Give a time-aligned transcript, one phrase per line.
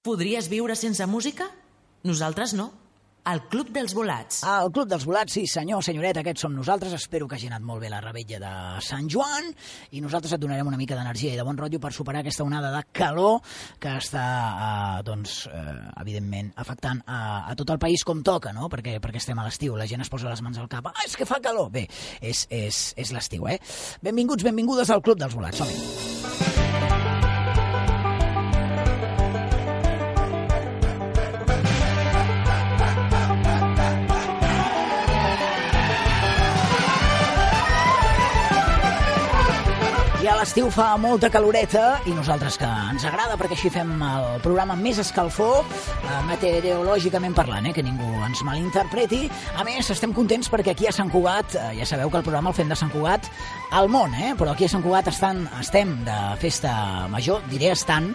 [0.00, 1.44] Podries viure sense música?
[2.08, 2.70] Nosaltres no.
[3.28, 4.38] El Club dels Volats.
[4.48, 6.94] El Club dels Volats, sí senyor, senyoreta, aquests som nosaltres.
[6.96, 9.50] Espero que hagi anat molt bé la rebetlla de Sant Joan
[9.92, 12.70] i nosaltres et donarem una mica d'energia i de bon rotllo per superar aquesta onada
[12.72, 13.42] de calor
[13.76, 14.24] que està,
[14.54, 17.20] eh, doncs, eh, evidentment, afectant a,
[17.52, 18.70] a tot el país com toca, no?
[18.72, 20.88] Perquè, perquè estem a l'estiu, la gent es posa les mans al cap.
[20.88, 21.68] Ah, és que fa calor!
[21.76, 21.84] Bé,
[22.24, 23.60] és, és, és l'estiu, eh?
[24.00, 25.60] Benvinguts, benvingudes al Club dels Volats.
[25.60, 26.19] som-hi.
[40.50, 44.98] L'estiu fa molta caloreta i nosaltres que ens agrada perquè així fem el programa més
[44.98, 49.28] escalfor eh, meteorològicament parlant, eh, que ningú ens malinterpreti.
[49.54, 52.50] A més, estem contents perquè aquí a Sant Cugat, eh, ja sabeu que el programa
[52.50, 53.30] el fem de Sant Cugat
[53.78, 56.74] al món, eh, però aquí a Sant Cugat estan, estem de festa
[57.14, 58.10] major, diré estan,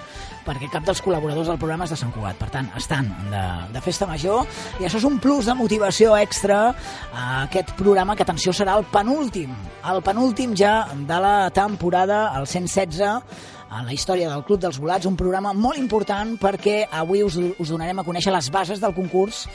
[0.45, 2.38] perquè cap dels col·laboradors del programa és de Sant Cugat.
[2.40, 4.45] Per tant, estan de, de festa major
[4.80, 6.60] i això és un plus de motivació extra
[7.12, 9.54] a aquest programa que, atenció, serà el penúltim,
[9.90, 15.08] el penúltim ja de la temporada, el 116, en la història del Club dels Volats,
[15.10, 19.46] un programa molt important perquè avui us, us donarem a conèixer les bases del concurs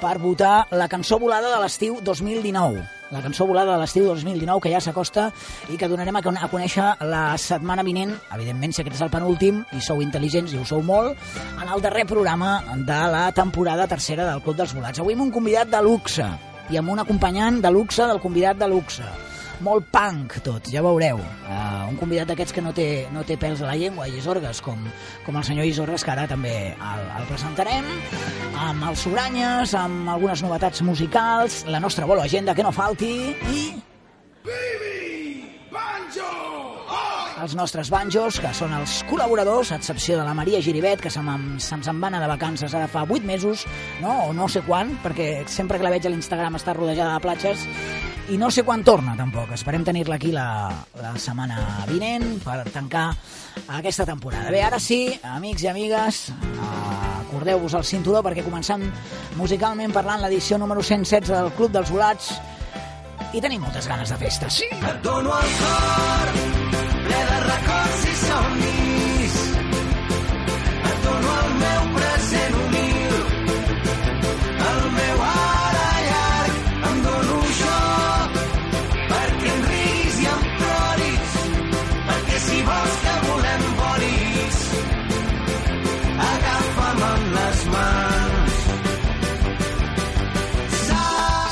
[0.00, 2.82] per votar la cançó volada de l'estiu 2019.
[3.10, 5.30] La cançó volada de l'estiu 2019, que ja s'acosta
[5.70, 9.64] i que donarem a, a conèixer la setmana vinent, evidentment, si aquest és el penúltim,
[9.74, 11.18] i sou intel·ligents i ho sou molt,
[11.56, 15.02] en el darrer programa de la temporada tercera del Club dels Volats.
[15.02, 16.28] Avui amb un convidat de luxe
[16.70, 19.29] i amb un acompanyant de luxe del convidat de luxe
[19.64, 21.20] molt punk tot, ja veureu.
[21.20, 24.62] Uh, un convidat d'aquests que no té, no té pèls a la llengua i Isorgues,
[24.64, 24.82] com,
[25.26, 27.86] com el senyor Isorgues, que ara també el, el presentarem,
[28.68, 33.14] amb els Sobranyes, amb algunes novetats musicals, la nostra bola agenda que no falti,
[33.54, 33.62] i
[37.40, 41.88] els nostres banjos, que són els col·laboradors, a excepció de la Maria Giribet, que se'ns
[41.88, 43.64] en va anar de vacances ara fa 8 mesos,
[44.02, 44.12] no?
[44.28, 47.64] o no sé quan, perquè sempre que la veig a l'Instagram està rodejada de platges,
[48.30, 49.50] i no sé quan torna, tampoc.
[49.56, 53.08] Esperem tenir-la aquí la, la setmana vinent per tancar
[53.78, 54.52] aquesta temporada.
[54.54, 55.02] Bé, ara sí,
[55.34, 56.22] amics i amigues,
[57.24, 58.86] acordeu-vos el cinturó perquè començant
[59.38, 62.32] musicalment parlant l'edició número 116 del Club dels Volats
[63.34, 64.50] i tenim moltes ganes de festa.
[64.50, 64.70] Sí!
[64.70, 66.34] Et dono el cor,
[67.06, 68.69] ple de records i somnis.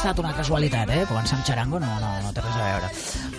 [0.09, 1.03] Estat una casualitat, eh?
[1.09, 2.89] Començar amb xarango no, no, no té res a veure.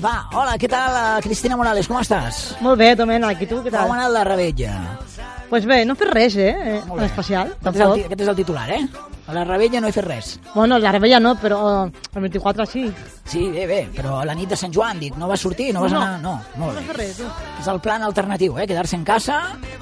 [0.03, 2.41] Va, hola, què tal, eh, Cristina Morales, com estàs?
[2.61, 3.89] Molt bé, Domènec, i tu què Com tal?
[3.91, 4.73] ha anat la rebetlla?
[5.49, 6.49] Pues bé, no he fet res, eh?
[6.53, 8.05] eh, Molt En especial, Aquest és, el, tampoc.
[8.05, 8.83] aquest és el titular, eh?
[9.29, 10.35] A la rebella no he fet res.
[10.53, 11.59] Bueno, la rebella no, però
[11.89, 12.85] el 24 sí.
[13.29, 15.83] Sí, bé, bé, però a la nit de Sant Joan, dic, no vas sortir, no
[15.83, 16.05] vas No, no.
[16.05, 16.21] anar...
[16.23, 17.11] No, No molt bé.
[17.13, 17.27] tu.
[17.61, 18.65] És el plan alternatiu, eh?
[18.65, 19.35] Quedar-se en casa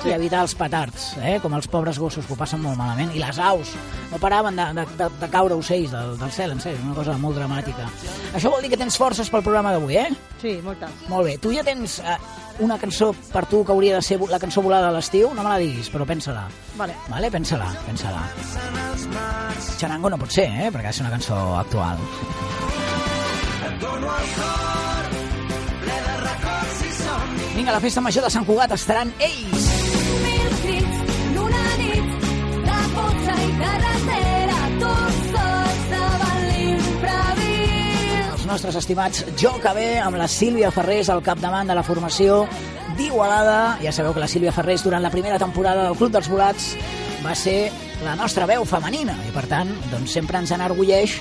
[0.03, 1.37] i evitar els petards, eh?
[1.41, 3.13] Com els pobres gossos que ho passen molt malament.
[3.15, 3.71] I les aus.
[4.11, 7.15] No paraven de, de, de, de caure ocells del, del cel, en sèrio, una cosa
[7.17, 7.87] molt dramàtica.
[8.35, 10.09] Això vol dir que tens forces pel programa d'avui, eh?
[10.41, 10.89] Sí, moltes.
[11.07, 11.37] Molt bé.
[11.39, 12.17] Tu ja tens eh,
[12.67, 15.31] una cançó per tu que hauria de ser la cançó volada de l'estiu?
[15.33, 16.49] No me la diguis, però pensa-la.
[16.75, 16.99] Vale.
[17.07, 17.31] Vale?
[17.31, 18.27] Pensa-la, pensa-la.
[19.79, 20.67] Charango no pot ser, eh?
[20.71, 21.97] Perquè ha de ser una cançó actual.
[27.57, 29.63] Vinga, a la festa major de Sant Cugat estaran ells.
[30.23, 32.27] Mil crits d'una nit
[32.67, 38.29] de potxa i carretera, tots sols davant l'imprevist.
[38.35, 42.43] Els nostres estimats Jo Cabé amb la Sílvia Ferrés al capdavant de la formació
[42.97, 43.77] d'Igualada.
[43.81, 46.75] Ja sabeu que la Sílvia Ferrés durant la primera temporada del Club dels Volats
[47.25, 47.71] va ser
[48.05, 51.17] la nostra veu femenina i per tant doncs, sempre ens enorgulleix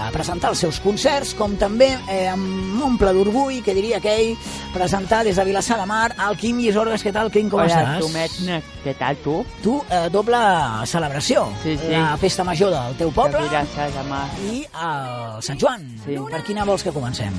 [0.00, 4.34] a presentar els seus concerts, com també eh, amb omple d'orgull, que diria aquell,
[4.74, 7.04] presentar des de Vilassar de Mar el Quim Isorgues.
[7.04, 8.04] Què tal, Quim, com Hola, estàs?
[8.04, 9.38] Tomet, què tal tu?
[9.62, 10.40] Tu, eh, doble
[10.86, 11.46] celebració.
[11.62, 11.92] Sí, sí.
[11.92, 14.26] La festa major del teu poble De Vilassar de Mar.
[14.50, 15.86] i el Sant Joan.
[16.04, 16.16] Sí.
[16.30, 17.34] Per quina vols que comencem?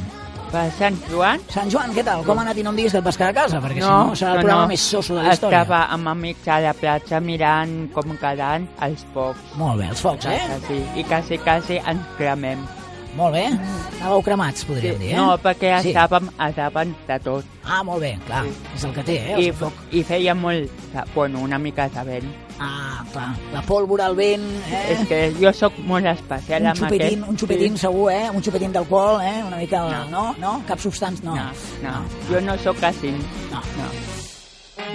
[0.51, 1.39] Per Sant Joan?
[1.47, 2.25] Sant Joan, què tal?
[2.27, 3.61] Com ha anat i no em diguis que et vas quedar a casa?
[3.63, 5.61] Perquè si no, no serà el programa més soso de la història.
[5.63, 9.55] Estava amb amics a la platja mirant com quedant els focs.
[9.61, 10.59] Molt bé, els focs, eh?
[10.67, 12.65] Sí, I quasi, quasi ens cremem.
[13.15, 13.45] Molt bé.
[14.01, 15.17] Anàveu cremats, podríem dir, eh?
[15.19, 15.89] No, perquè Sí.
[15.91, 17.45] estàvem davant de tot.
[17.63, 18.43] Ah, molt bé, clar.
[18.45, 18.53] Sí.
[18.75, 19.35] És el que té, eh?
[19.39, 19.73] I, El foc.
[19.91, 20.69] I feia molt,
[21.15, 22.31] bueno, una mica de vent.
[22.63, 23.29] Ah, clar.
[23.55, 24.81] La pòlvora, el vent, eh?
[24.93, 27.29] És que jo sóc molt especial un amb xupetín, aquest.
[27.31, 27.81] un xupetín Sí.
[27.87, 28.29] segur, eh?
[28.29, 29.41] Un xupetín d'alcohol, eh?
[29.47, 29.79] Una mica...
[29.89, 30.03] No.
[30.11, 30.35] No?
[30.37, 30.51] No?
[30.67, 31.25] Cap substància?
[31.25, 31.33] No.
[31.35, 33.15] No, no, jo no sóc així.
[33.51, 33.63] No.
[33.79, 33.89] No.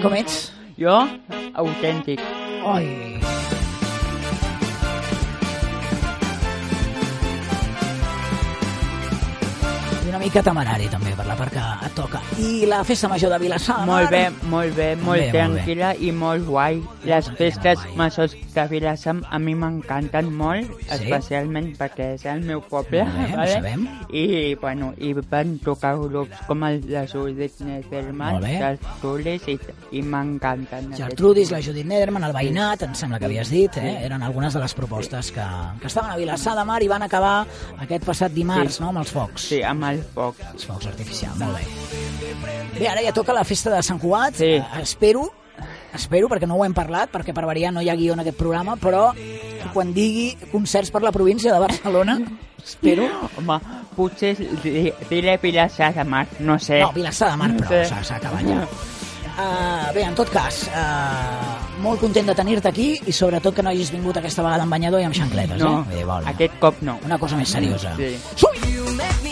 [0.03, 0.53] Com ets?
[0.79, 1.09] Jo,
[1.55, 2.21] autèntic.
[2.67, 3.16] Ai.
[10.07, 12.21] I una mica temerari també per la part que et toca.
[12.39, 13.87] I la festa major de Vilassar de.
[13.89, 15.31] Molt bé, molt bé, molt bé, molt bé.
[15.35, 16.79] tranquil·la i molt guai.
[17.11, 23.03] Les festes majors de Vilassar a mi m'encanten molt, especialment perquè és el meu poble.
[23.03, 23.57] Molt bé, vale?
[23.57, 23.83] sabem.
[24.15, 29.59] I, bueno, i van tocar grups com el de Judith Nederman, Molt Tulis, i,
[29.99, 30.93] i m'encanten.
[30.97, 33.97] Gertrudis, la Judit Nederman, el Veïnat, em sembla que havies dit, eh?
[34.07, 35.51] eren algunes de les propostes que,
[35.83, 37.37] que estaven a Vilassar de Mar i van acabar
[37.83, 38.83] aquest passat dimarts, Sí.
[38.85, 39.51] no?, amb els focs.
[39.51, 40.41] Sí, amb el foc.
[40.53, 41.65] Els focs artificials, molt bé.
[42.79, 44.35] Bé, ara ja toca la festa de Sant Cugat.
[44.41, 44.55] Sí.
[44.83, 45.27] Espero,
[45.95, 48.37] espero, perquè no ho hem parlat, perquè per variar no hi ha guió en aquest
[48.39, 49.11] programa, però
[49.73, 52.19] quan digui concerts per la província de Barcelona,
[52.65, 53.09] espero...
[53.39, 53.59] Home,
[53.97, 56.81] potser di- diré Vilassar de Mar, no sé.
[56.81, 58.61] No, Vilassar de Mar, però s'ha s'ha acabat ja.
[59.37, 63.69] Uh, bé, en tot cas, uh, molt content de tenir-te aquí i sobretot que no
[63.69, 65.97] hagis vingut aquesta vegada amb banyador i amb xancletes, No, eh?
[65.99, 66.25] Bé, vol.
[66.33, 66.97] aquest cop no.
[67.05, 67.93] Una cosa més seriosa.
[68.01, 68.15] Sí.
[68.35, 69.26] Som-hi!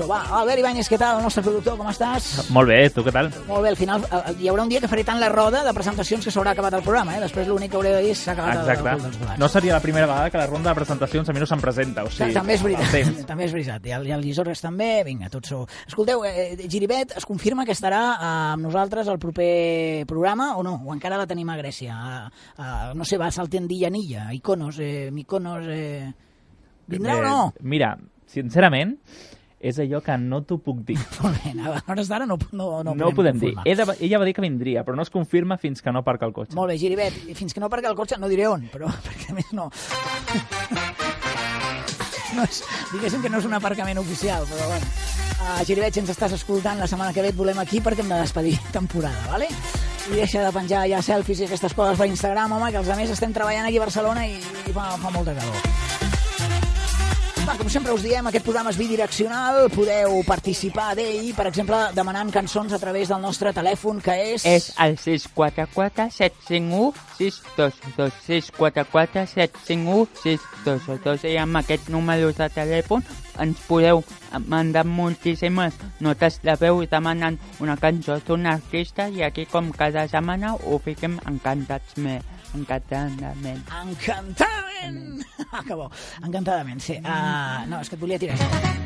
[0.00, 0.40] Saxo, va.
[0.40, 2.28] Albert Ibáñez, què tal, el nostre productor, com estàs?
[2.54, 3.28] Molt bé, tu què tal?
[3.48, 5.72] Molt bé, al final eh, hi haurà un dia que faré tant la roda de
[5.76, 7.20] presentacions que s'haurà acabat el programa, eh?
[7.24, 9.10] Després l'únic que hauré de dir és s'ha acabat el, el, Exacte.
[9.20, 9.38] dels.
[9.40, 12.04] No seria la primera vegada que la ronda de presentacions a mi no se'm presenta,
[12.06, 12.32] o sigui...
[12.36, 13.90] també és veritat, el també és veritat.
[13.90, 15.66] I el, i el Llisorres també, vinga, tots sou...
[15.86, 20.78] Escolteu, eh, Giribet es confirma que estarà eh, amb nosaltres al proper programa o no?
[20.86, 21.98] O encara la tenim a Grècia?
[22.00, 25.68] Eh, eh, no sé, va saltant Dillanilla, Iconos, eh, Miconos...
[25.68, 26.08] Eh...
[26.90, 27.34] Vindrà o no?
[27.54, 27.92] Eh, Mira,
[28.26, 28.96] sincerament,
[29.60, 30.96] és allò que no t'ho puc dir.
[31.20, 33.52] Molt bé, a hores d'ara no, no, no, No, ho podem dir.
[33.54, 33.94] confirmar.
[33.94, 36.32] De, ella va dir que vindria, però no es confirma fins que no aparca el
[36.32, 36.56] cotxe.
[36.56, 39.34] Molt bé, Giribet, fins que no aparca el cotxe, no diré on, però perquè a
[39.36, 39.68] més no...
[42.36, 42.60] no és,
[42.94, 44.86] diguéssim que no és un aparcament oficial, però bueno.
[45.40, 48.10] Uh, Giribet, si ens estàs escoltant, la setmana que ve et volem aquí perquè hem
[48.12, 49.48] de despedir temporada, vale?
[50.10, 53.12] I deixa de penjar ja selfies i aquestes coses per Instagram, home, que els altres
[53.16, 56.09] estem treballant aquí a Barcelona i, i fa, fa molta calor.
[57.58, 62.72] Com sempre us diem, aquest programa és bidireccional, podeu participar d'ell, per exemple, demanant cançons
[62.72, 64.44] a través del nostre telèfon, que és...
[64.46, 73.02] És el 644 751 622 644 751 622 i amb aquest número de telèfon
[73.40, 74.04] ens podeu
[74.46, 80.54] mandar moltíssimes notes de veu demanant una cançó d'un artista i aquí com cada setmana
[80.54, 82.20] ho fiquem encantats me,
[82.56, 83.64] encantadament.
[83.82, 85.24] Encantadament!
[85.50, 85.90] Ah, que bo.
[86.22, 87.00] Encantadament, sí.
[87.02, 88.78] Uh, no, és que et volia tirar això.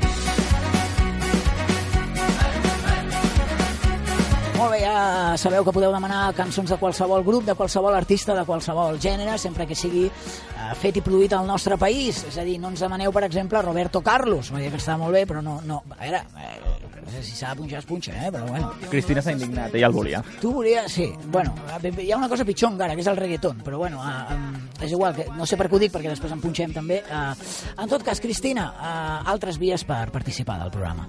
[4.55, 8.47] Molt bé, ja sabeu que podeu demanar cançons de qualsevol grup, de qualsevol artista, de
[8.47, 12.23] qualsevol gènere, sempre que sigui uh, fet i produït al nostre país.
[12.31, 14.53] És a dir, no ens demaneu, per exemple, Roberto Carlos.
[14.55, 15.59] M'ha dit que està molt bé, però no...
[15.67, 15.83] no.
[15.99, 18.31] A veure, eh, si s'ha de punxar, es punxa, eh?
[18.33, 18.73] però bueno.
[18.91, 20.23] Cristina s'ha indignat, ella el volia.
[20.41, 20.93] Tu volies...
[20.93, 21.55] Sí, bueno,
[21.99, 24.93] hi ha una cosa pitjor encara, que és el reggaeton, però bueno, uh, um, és
[24.93, 27.03] igual, que no sé per què ho dic, perquè després en punxem també.
[27.09, 27.35] Uh,
[27.83, 31.09] en tot cas, Cristina, uh, altres vies per participar del programa.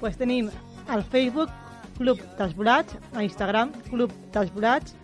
[0.00, 0.50] Pues tenim
[0.88, 1.52] al Facebook
[1.96, 4.96] Club dels Volats, a Instagram Club dels Volats,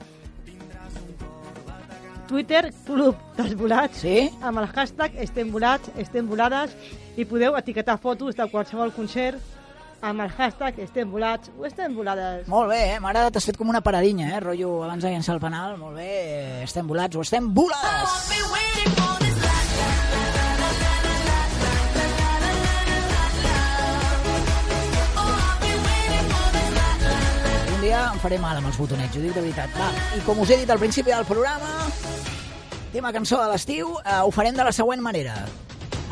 [2.29, 4.31] Twitter Club dels Volats, Sí?
[4.41, 6.73] amb el hashtag estem volats, estem volades,
[7.17, 9.37] i podeu etiquetar fotos de qualsevol concert
[10.03, 12.49] amb el hashtag estem volats o estem volades.
[12.51, 12.99] Molt bé, eh?
[13.01, 14.41] M'ha agradat, has fet com una paradinya, eh?
[14.43, 18.19] Rotllo abans de llançar el penal, molt bé, estem volats o estem volades!
[27.73, 29.71] Un dia em faré mal amb els botonets, ho dic de veritat.
[29.79, 31.87] Va, i com us he dit al principi del programa,
[32.93, 35.39] tema cançó de l'estiu, eh, ho farem de la següent manera.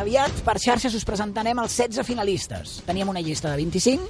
[0.00, 2.78] Aviat per xarxes us presentarem els 16 finalistes.
[2.87, 4.07] Teníem una llista de 25,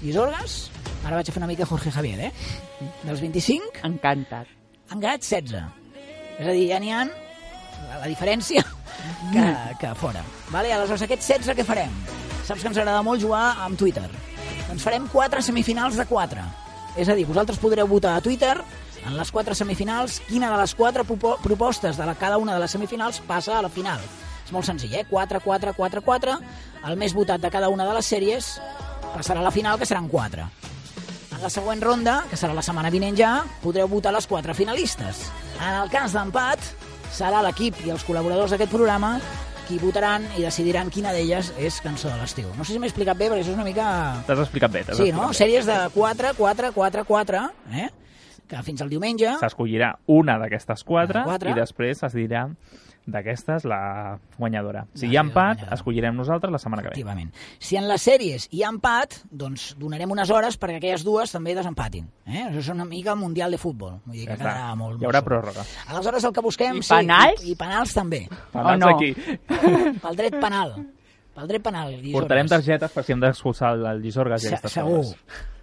[0.00, 0.70] Llisorgues,
[1.04, 2.86] ara vaig a fer una mica Jorge Javier, eh?
[3.02, 4.48] Dels 25, Encantat.
[4.88, 5.64] han quedat 16.
[6.38, 8.62] És a dir, ja n'hi ha la diferència
[9.34, 9.44] que,
[9.82, 10.22] que fora.
[10.54, 10.72] Vale?
[10.72, 11.92] Aleshores, aquests 16 què farem?
[12.46, 14.06] Saps que ens agrada molt jugar amb Twitter.
[14.70, 16.46] Doncs farem 4 semifinals de 4.
[17.02, 18.54] És a dir, vosaltres podreu votar a Twitter
[19.04, 22.62] en les 4 semifinals quina de les 4 propo propostes de la, cada una de
[22.62, 24.00] les semifinals passa a la final.
[24.50, 25.04] És molt senzill, eh?
[25.06, 26.32] 4, 4, 4, 4.
[26.90, 28.48] El més votat de cada una de les sèries
[29.12, 30.46] passarà a la final, que seran 4.
[31.36, 35.22] En la següent ronda, que serà la setmana vinent ja, podreu votar les quatre finalistes.
[35.60, 36.66] En el cas d'empat,
[37.14, 39.12] serà l'equip i els col·laboradors d'aquest programa
[39.68, 42.50] qui votaran i decidiran quina d'elles és cançó de l'estiu.
[42.58, 43.86] No sé si m'he explicat bé, perquè això és una mica...
[44.26, 44.82] T'has explicat bé.
[44.90, 45.30] Sí, no?
[45.30, 45.38] bé.
[45.44, 47.46] Sèries de 4, 4, 4, 4,
[47.86, 47.88] eh?
[48.50, 49.38] que fins al diumenge...
[49.38, 51.54] S'escollirà una d'aquestes quatre, Quatre.
[51.54, 52.48] i després es dirà
[53.12, 54.86] d'aquestes la guanyadora.
[54.94, 55.74] Si La hi ha empat, guanyadora.
[55.74, 56.92] escollirem nosaltres la setmana que ve.
[56.94, 57.32] Efectivament.
[57.58, 61.54] Si en les sèries hi ha empat, doncs donarem unes hores perquè aquelles dues també
[61.54, 62.08] desempatin.
[62.26, 62.46] Eh?
[62.48, 63.98] Això és una mica mundial de futbol.
[64.06, 64.54] Vull dir Ja que està.
[64.54, 65.64] quedarà molt, Hi haurà pròrroga.
[65.88, 66.76] Aleshores el que busquem...
[66.78, 67.44] I sí, penals?
[67.44, 68.22] I, I penals també.
[68.52, 68.88] Penals no?
[68.96, 69.14] aquí.
[70.02, 70.74] Pel dret penal.
[71.34, 71.90] Pel dret penal.
[71.92, 72.16] Llisorgues.
[72.20, 74.96] Portarem targetes per si hem d'expulsar el, Llisorgues Se- Segur.
[75.04, 75.16] coses.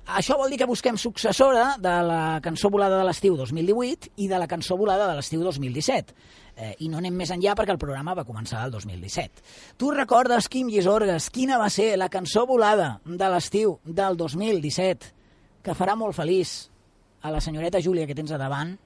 [0.08, 4.38] Això vol dir que busquem successora de la cançó volada de l'estiu 2018 i de
[4.40, 6.14] la cançó volada de l'estiu 2017.
[6.58, 9.44] Eh, I no anem més enllà perquè el programa va començar el 2017.
[9.78, 15.12] Tu recordes, Quim Llisorgues, quina va ser la cançó volada de l'estiu del 2017
[15.64, 16.56] que farà molt feliç
[17.22, 18.78] a la senyoreta Júlia que tens a davant?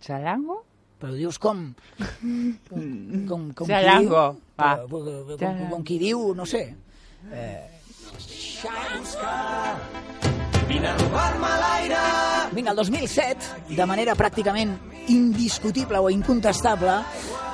[0.00, 0.62] Charango?
[1.02, 1.66] Però dius com?
[2.70, 4.42] Com, com, com qui Charango, diu?
[4.56, 4.72] va.
[4.86, 6.68] Com, com, com, com qui diu, no sé.
[7.32, 7.70] Eh,
[8.64, 10.33] Vine a
[10.82, 12.02] robar-me l'aire.
[12.52, 14.74] Vinga, el 2007, de manera pràcticament
[15.08, 16.96] indiscutible o incontestable,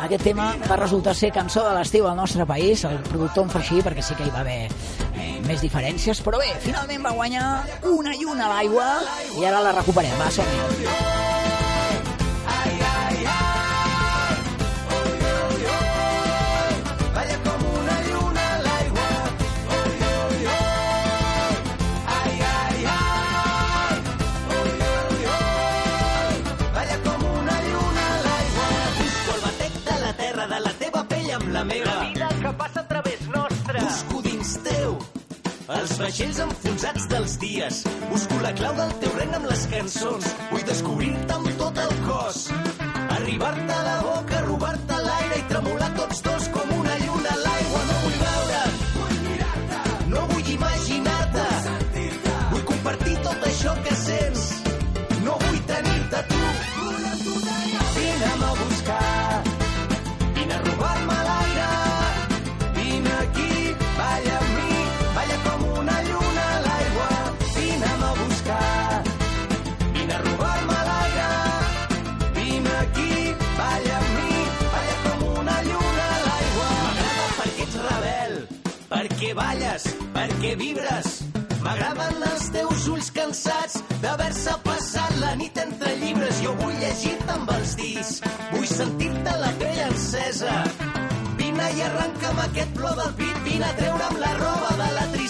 [0.05, 2.85] aquest tema va resultar ser cançó de l'estiu al nostre país.
[2.85, 6.41] El productor em fa així perquè sí que hi va haver eh, més diferències, però
[6.41, 7.47] bé, finalment va guanyar
[7.95, 8.91] una i una a l'aigua
[9.39, 10.17] i ara la recuperem.
[10.21, 11.10] Va, som-hi.
[31.61, 31.95] La meva.
[31.95, 33.81] La vida que passa a través nostre.
[33.81, 34.99] Busco dins teu
[35.71, 37.83] els vaixells enfonsats dels dies.
[38.11, 40.31] Busco la clau del teu regne amb les cançons.
[40.51, 42.41] Vull descobrir-te amb tot el cos.
[43.19, 46.40] Arribar-te a la boca, robar-te l'aire i tremolar tots dos
[80.41, 81.09] perquè vibres.
[81.61, 86.41] M'agraden els teus ulls cansats d'haver-se passat la nit entre llibres.
[86.41, 88.13] Jo vull llegir-te amb els dits,
[88.55, 90.63] vull sentir-te la pell encesa.
[91.37, 95.30] Vine i arrenca'm aquest plor del pit, vine a treure'm la roba de la tristesa.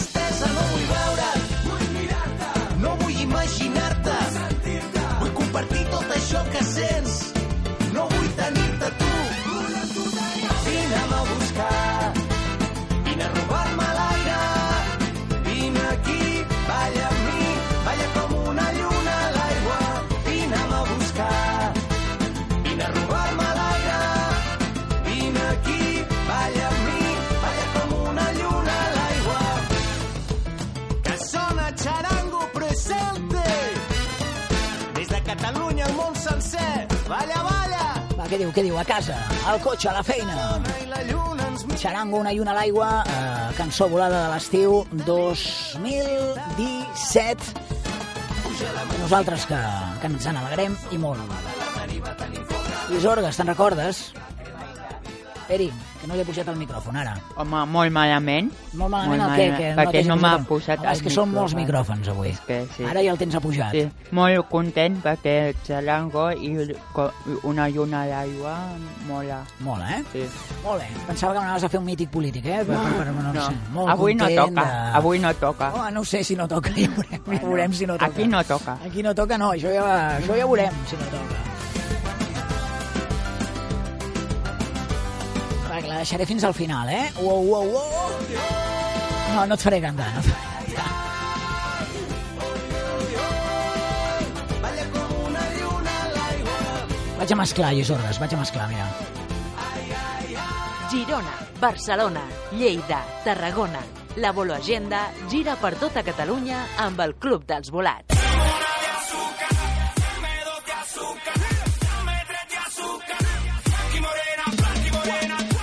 [38.31, 38.77] Què diu, què diu?
[38.79, 39.17] A casa,
[39.51, 40.63] al cotxe, a la feina.
[41.09, 41.49] Lluna.
[41.81, 47.45] Xarango, una i una a l'aigua, eh, cançó volada de l'estiu 2017.
[49.01, 49.59] Nosaltres que,
[50.01, 51.21] que ens en alegrem i molt.
[52.95, 53.95] Isorgues, te'n recordes?
[55.51, 55.69] Eri,
[56.01, 57.15] que no li he pujat el micròfon ara.
[57.37, 58.51] Home, molt malament.
[58.73, 59.57] Molt malament Molt el què?
[59.57, 61.99] Que perquè t'hagi no m'ha el- posat Home, És el que són molts micròfon.
[62.01, 62.29] micròfons avui.
[62.31, 62.85] És que sí.
[62.85, 63.73] Ara ja el tens apujat.
[63.73, 66.75] Sí, molt content perquè el xarango i
[67.43, 68.57] una lluna a l'aigua
[69.07, 69.43] mola.
[69.61, 70.03] Molt, eh?
[70.13, 70.25] Sí.
[70.65, 70.89] Molt bé.
[71.07, 72.65] Pensava que m'anaves a fer un mític polític, eh?
[72.65, 75.73] Per, per, per, no, No, Sé, molt avui no content toca, de- avui no toca.
[75.75, 78.07] Oh, no sé si no toca, ja veurem, ja veurem si no toca.
[78.07, 78.79] Aquí no toca.
[78.85, 81.60] Aquí no toca, no, això ja, això ja veurem si no toca.
[85.91, 87.11] La deixaré fins al final, eh?
[87.19, 88.11] Uou, uou, uou.
[89.35, 90.89] No, no et faré cantar, no et faré cantar.
[97.21, 98.87] Vaig a mesclar, Llisordes, vaig a mesclar, mira.
[100.91, 103.83] Girona, Barcelona, Lleida, Tarragona.
[104.17, 108.17] La Bolo Agenda gira per tota Catalunya amb el Club dels Volats.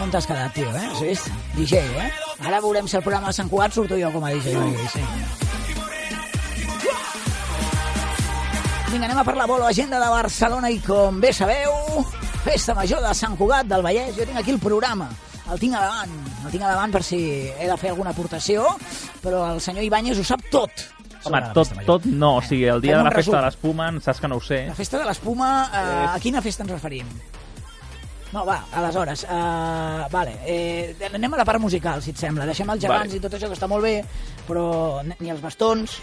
[0.08, 0.86] On t'has quedat, tio, eh?
[0.88, 1.26] Has vist?
[1.58, 2.12] DJ, eh?
[2.48, 4.54] Ara veurem si el programa de Sant Cugat surto jo com a DJ.
[4.94, 5.02] Sí.
[8.88, 12.06] Vinga, anem a per la Bolo Agenda de Barcelona i com bé sabeu,
[12.46, 14.14] Festa Major de Sant Cugat del Vallès.
[14.16, 15.10] Jo tinc aquí el programa,
[15.52, 16.14] el tinc a davant,
[16.46, 17.20] el tinc a davant per si
[17.52, 18.64] he de fer alguna aportació,
[19.20, 20.86] però el senyor Ibáñez ho sap tot.
[21.28, 22.38] Home, tot, tot no.
[22.38, 23.42] O sigui, el dia Fem de la festa resum.
[23.42, 24.64] de l'espuma, saps que no ho sé.
[24.72, 27.12] La festa de l'espuma, uh, a quina festa ens referim?
[28.34, 32.46] No, va, aleshores, uh, vale, eh, anem a la part musical, si et sembla.
[32.50, 33.20] Deixem els gegants Vale.
[33.20, 34.02] i tot això que està molt bé,
[34.48, 36.00] però ni els bastons...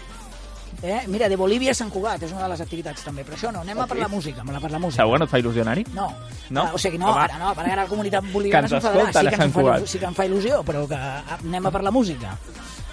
[0.83, 1.05] Eh?
[1.07, 3.61] Mira, de Bolívia a Sant Cugat, és una de les activitats també, però això no,
[3.63, 5.03] anem a per la música, a per la música.
[5.03, 5.85] Segur que no et fa il·lusió anar-hi?
[5.95, 6.09] No.
[6.49, 6.65] No?
[6.65, 7.21] Ah, o sigui, no, Home.
[7.23, 9.05] ara no, ara la comunitat boliviana s'enfadarà.
[9.07, 11.71] escolten sí, que ens fa, sí que em fa il·lusió, però que ah, anem a
[11.71, 12.35] per la música.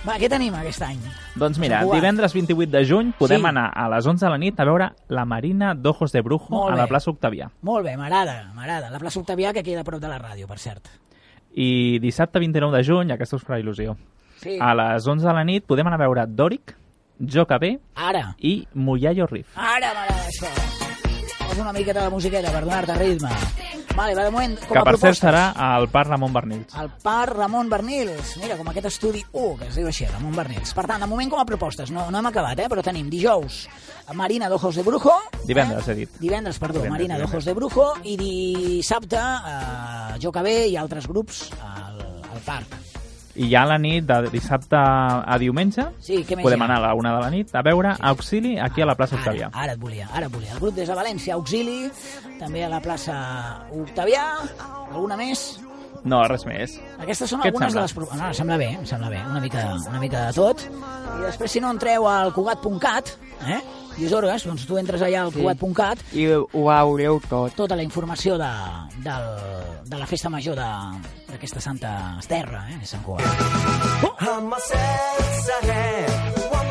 [0.02, 0.98] Va, què tenim aquest any?
[1.38, 2.00] Doncs mira, Cugat.
[2.00, 3.46] divendres 28 de juny podem Sí.
[3.46, 6.74] anar a les 11 de la nit a veure la Marina d'Ojos de Brujo a
[6.74, 7.50] la plaça Octavià.
[7.62, 8.90] Molt bé, m'agrada, m'agrada.
[8.90, 10.88] La plaça Octavià, que queda a prop de la ràdio, per cert.
[11.54, 13.96] I dissabte 29 de juny, aquesta us farà il·lusió,
[14.40, 14.58] Sí.
[14.60, 16.74] a les 11 de la nit podem anar a veure Dòric,
[17.20, 19.56] Joca B Ara, i Muyayo Riff.
[19.56, 20.91] ara m'agrada això.
[21.52, 23.28] Posa una miqueta de musiqueta per donar-te ritme.
[23.92, 26.72] Vale, va, de moment, com Que a per cert serà al Parc Ramon Bernils.
[26.80, 28.30] El Parc Ramon Bernils.
[28.40, 30.72] Mira, com aquest estudi 1, que es diu així, Ramon Bernils.
[30.72, 32.70] Per tant, de moment com a propostes, no, no hem acabat, eh?
[32.72, 33.66] però tenim dijous
[34.16, 35.12] Marina d'Ojos de Brujo.
[35.44, 35.92] Divendres, eh?
[35.92, 36.16] he dit.
[36.22, 37.90] Divendres, perdó, Divendres, Marina d'Ojos de Brujo.
[38.00, 42.00] I dissabte, eh, Jo que bé i altres grups al,
[42.32, 42.80] al parc.
[43.34, 46.64] I ja a la nit, de dissabte a diumenge, Sí, què més podem hi ha?
[46.68, 49.48] anar a la una de la nit a veure Auxili aquí a la plaça Octavià.
[49.52, 50.52] Ara, ara et volia, ara et volia.
[50.52, 51.90] El grup des de València, Auxili,
[52.38, 53.16] també a la plaça
[53.72, 54.26] Octavià,
[54.92, 55.60] alguna més?
[56.04, 56.80] No, res més.
[56.98, 57.82] Aquestes són Què et algunes de sembla?
[57.86, 57.92] les...
[57.94, 60.64] pro- No, em sembla bé, em sembla bé, una mica, una mica de tot.
[60.66, 63.12] I després, si no entreu al cugat.cat,
[63.46, 63.60] eh?
[63.98, 64.10] Lluís
[64.48, 65.38] doncs tu entres allà al Sí.
[65.38, 67.52] cugat.cat, I ho veureu tot.
[67.54, 68.50] tota la informació de,
[69.04, 69.28] del,
[69.84, 70.98] de la festa major de-
[71.30, 72.78] d'aquesta Santa Esterra, eh?
[72.80, 73.26] de Sant Cugat.
[74.62, 76.61] Cel serè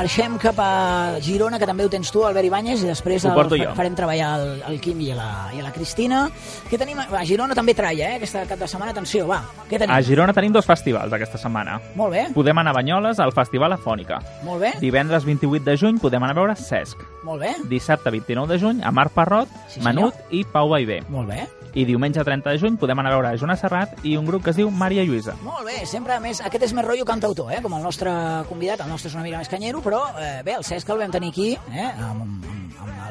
[0.00, 3.72] marxem cap a Girona, que també ho tens tu, Albert Ibáñez, i després el, jo.
[3.76, 6.22] farem treballar el, el Quim i la, i la Cristina.
[6.70, 7.02] Què tenim?
[7.12, 8.16] Va, Girona també tralla, eh?
[8.20, 9.42] Aquesta cap de setmana, atenció, va.
[9.68, 9.92] Què tenim?
[9.92, 11.76] A Girona tenim dos festivals aquesta setmana.
[12.00, 14.22] Molt bé, Podem anar a Banyoles al Festival Afònica.
[14.46, 16.96] molt bé, Divendres 28 de juny podem anar a veure Cesc.
[17.24, 21.02] molt bé, Dissabte 29 de juny a Marc Parrot, Sí, Menut i Pau Baivé.
[21.08, 21.46] molt bé.
[21.72, 24.50] I diumenge 30 de juny podem anar a veure Joana Serrat i un grup que
[24.50, 25.36] es diu Maria Lluïsa.
[25.44, 26.40] Molt bé, sempre més...
[26.42, 27.60] Aquest és més rotllo cantautor, eh?
[27.62, 28.10] com el nostre
[28.48, 28.80] convidat.
[28.82, 31.32] El nostre és una mica més canyero, però eh, bé, el Cesc el vam tenir
[31.32, 31.90] aquí, eh?
[32.06, 32.50] amb, amb,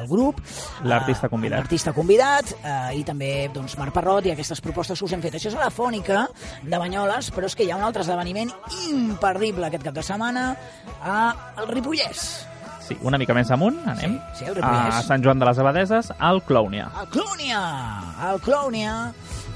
[0.00, 0.40] el grup.
[0.88, 1.60] L'artista eh, convidat.
[1.60, 5.36] L'artista convidat, eh, i també doncs, Marc Parrot i aquestes propostes que us hem fet.
[5.38, 6.26] Això és a la Fònica
[6.62, 8.52] de Banyoles, però és que hi ha un altre esdeveniment
[8.88, 10.46] imperdible aquest cap de setmana
[11.02, 11.18] a
[11.60, 12.24] el Ripollès.
[12.90, 14.16] Sí, una mica més amunt, anem.
[14.34, 16.88] Sí, sí, a Sant Joan de les Abadeses, al Clownia.
[16.98, 17.60] El Clownia,
[18.32, 18.94] el Clownia,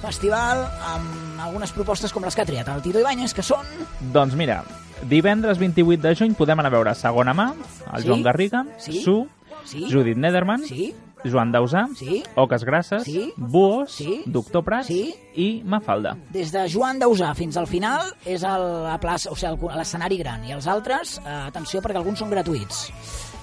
[0.05, 3.67] festival amb algunes propostes com les que ha triat el Tito Ibáñez, que són...
[4.15, 4.61] Doncs mira,
[5.03, 7.53] divendres 28 de juny podem anar a veure Segona Mà,
[7.93, 8.09] el Sí?
[8.09, 9.03] Joan Garriga, Sí?
[9.03, 9.27] Su,
[9.65, 9.87] Sí?
[9.91, 10.95] Judit Nederman, Sí?
[11.25, 12.23] Joan Dausà, Sí?
[12.37, 13.33] Oques Grasses, Sí?
[13.37, 14.23] Buos, Sí?
[14.27, 15.15] Doctor Prats Sí?
[15.37, 16.17] i Mafalda.
[16.31, 20.45] Des de Joan Dausà fins al final és el, la plaça, o sigui, l'escenari gran.
[20.45, 22.91] I els altres, eh, atenció, perquè alguns són gratuïts.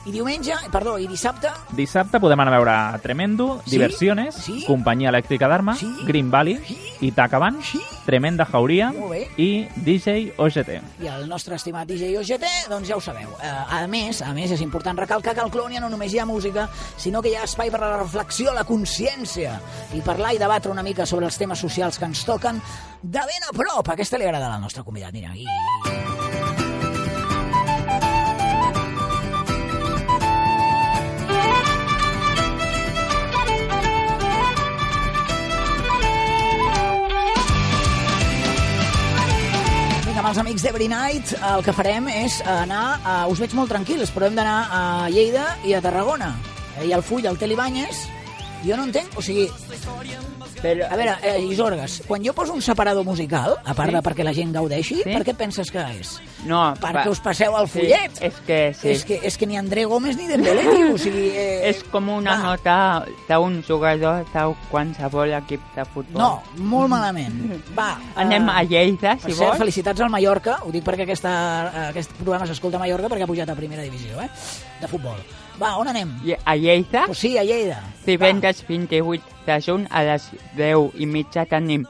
[0.04, 3.76] I diumenge, perdó, i dissabte, Dissabte podem anar a veure Tremendo, Sí?
[3.76, 4.64] Diversiones, Sí?
[4.66, 5.88] Companyia Elèctrica d'Arma, Sí?
[6.08, 6.78] Green Valley, Sí?
[7.02, 7.80] Itaca Band, Sí?
[8.06, 8.92] Tremenda Jauria
[9.38, 10.82] i DJ OGT.
[11.04, 13.30] i el nostre estimat DJ OGT, doncs ja ho sabeu.
[13.44, 16.26] Eh, a més, a més, és important recalcar que al Clònia no només hi ha
[16.26, 19.60] música, sinó que hi ha espai per a la reflexió, la consciència,
[19.94, 22.60] i parlar i debatre una mica sobre els temes socials que ens toquen
[23.04, 23.88] de ben a prop.
[23.90, 25.14] Aquesta li agrada al nostre convidat.
[25.14, 25.46] Mira, i...
[40.32, 43.16] els amics d'Every Night el que farem és anar a...
[43.28, 46.30] Us veig molt tranquils, però hem d'anar a Lleida i a Tarragona.
[46.78, 48.06] Eh, I al Full, al Telibanyes,
[48.66, 49.50] jo no entenc, o sigui,
[50.62, 53.96] Però, a veure, eh, Isorgues, quan jo poso un separador musical, a part Sí.
[53.96, 55.04] de perquè la gent gaudeixi, Sí.
[55.10, 56.20] per què penses que és?
[56.46, 58.22] no, Perquè va- us passeu al sí, fullet.
[58.22, 58.90] és que sí.
[58.90, 61.30] És, que, és que ni André Gómez ni Dembélé, o sigui...
[61.34, 62.44] Eh, És com una va.
[62.44, 66.22] nota d'un jugador de qualsevol equip de futbol.
[66.22, 67.64] No, molt malament.
[67.78, 67.98] Va.
[68.16, 69.58] Anem eh, a Lleida, si cert, vols.
[69.58, 70.60] felicitats al Mallorca.
[70.64, 73.82] Ho dic perquè aquesta, eh, aquest programa s'escolta a Mallorca perquè ha pujat a primera
[73.82, 74.30] divisió, eh?
[74.80, 75.18] De futbol.
[75.62, 76.10] Va, on anem?
[76.46, 77.84] A Lleida, Pues sí, a Lleida.
[78.06, 81.86] divendres 28 de juny a les 10 i mitja tenim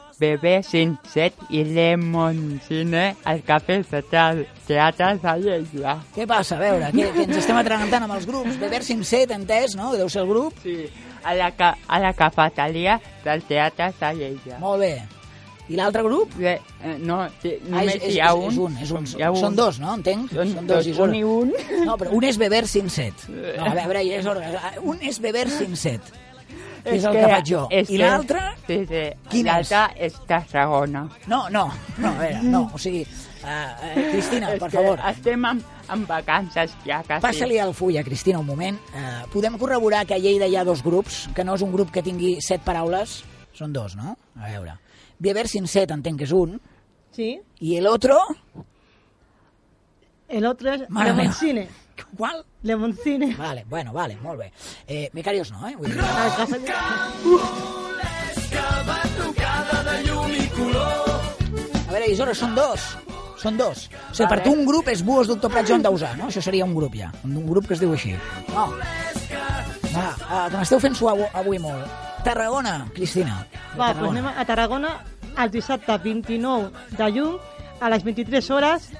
[0.62, 5.96] Sin Set i Lemon Cine al Cafè de Teatre Teatre de Lleida.
[6.14, 6.56] Què passa?
[6.56, 8.58] A veure, que, que ens estem atragantant amb els grups.
[8.60, 9.90] Beber Simset, entès, no?
[9.96, 10.54] Deu ser el grup.
[10.62, 10.86] Sí,
[11.24, 11.50] a la,
[11.88, 14.58] a la cafeteria del Teatre de Lleida.
[14.60, 14.94] Molt bé.
[15.70, 16.32] I l'altre grup?
[16.40, 18.50] Eh, eh, no, sí, Ah, només és, és, hi ha és, un.
[18.50, 19.06] és un, és un.
[19.18, 19.38] Hi ha un.
[19.40, 19.94] Són dos, no?
[19.94, 20.32] Entenc?
[20.34, 21.10] Són dos, Isora.
[21.10, 21.52] un i un.
[21.86, 23.14] No, però un és beber sin set.
[23.30, 24.72] No, a veure, és hora.
[24.82, 26.02] Un és beber sin set.
[26.82, 27.60] Que és el que faig jo.
[27.70, 28.40] és I que- l'altre?
[28.66, 29.02] Sí, sí.
[29.30, 31.04] Quin L'altre és Tarragona.
[31.30, 32.64] No, no, no, a veure, no.
[32.74, 35.62] O sigui, uh, uh, Cristina, És per que favor, Estem en,
[35.94, 37.22] en vacances ja, quasi.
[37.22, 38.80] passa-li el full a Cristina un moment.
[38.90, 41.92] Uh, podem corroborar que a Lleida hi ha dos grups, que no és un grup
[41.94, 43.22] que tingui set paraules,
[43.54, 44.16] són dos, no?
[44.40, 44.74] A veure.
[45.22, 46.58] Beber sin set entenc que és un,
[47.14, 47.38] Sí.
[47.60, 48.18] i el otro,
[50.28, 51.22] El otro es Mare meva.
[51.24, 51.68] Lemoncine.
[52.16, 52.44] qual?
[52.62, 53.34] Lemoncine.
[53.36, 54.52] Vale, bueno, vale, molt bé.
[54.86, 55.76] Eh, becarios no, eh?
[55.76, 57.12] Vull dir, Ah,
[61.88, 62.80] A veure, Isora, són dos.
[63.42, 63.88] Són dos.
[64.10, 66.28] O sigui, per tu un grup és Buos, Doctor Prat, Joan Dausà, no?
[66.30, 67.10] Això seria un grup ja.
[67.26, 68.14] Un, un grup que es diu així.
[68.54, 68.68] No.
[69.92, 71.86] Va, uh, que m'esteu fent suar avui molt.
[72.24, 73.40] Tarragona, Cristina.
[73.78, 74.92] Va, doncs anem a Tarragona
[75.42, 77.38] el dissabte 29 de juny
[77.80, 78.90] a les 23 hores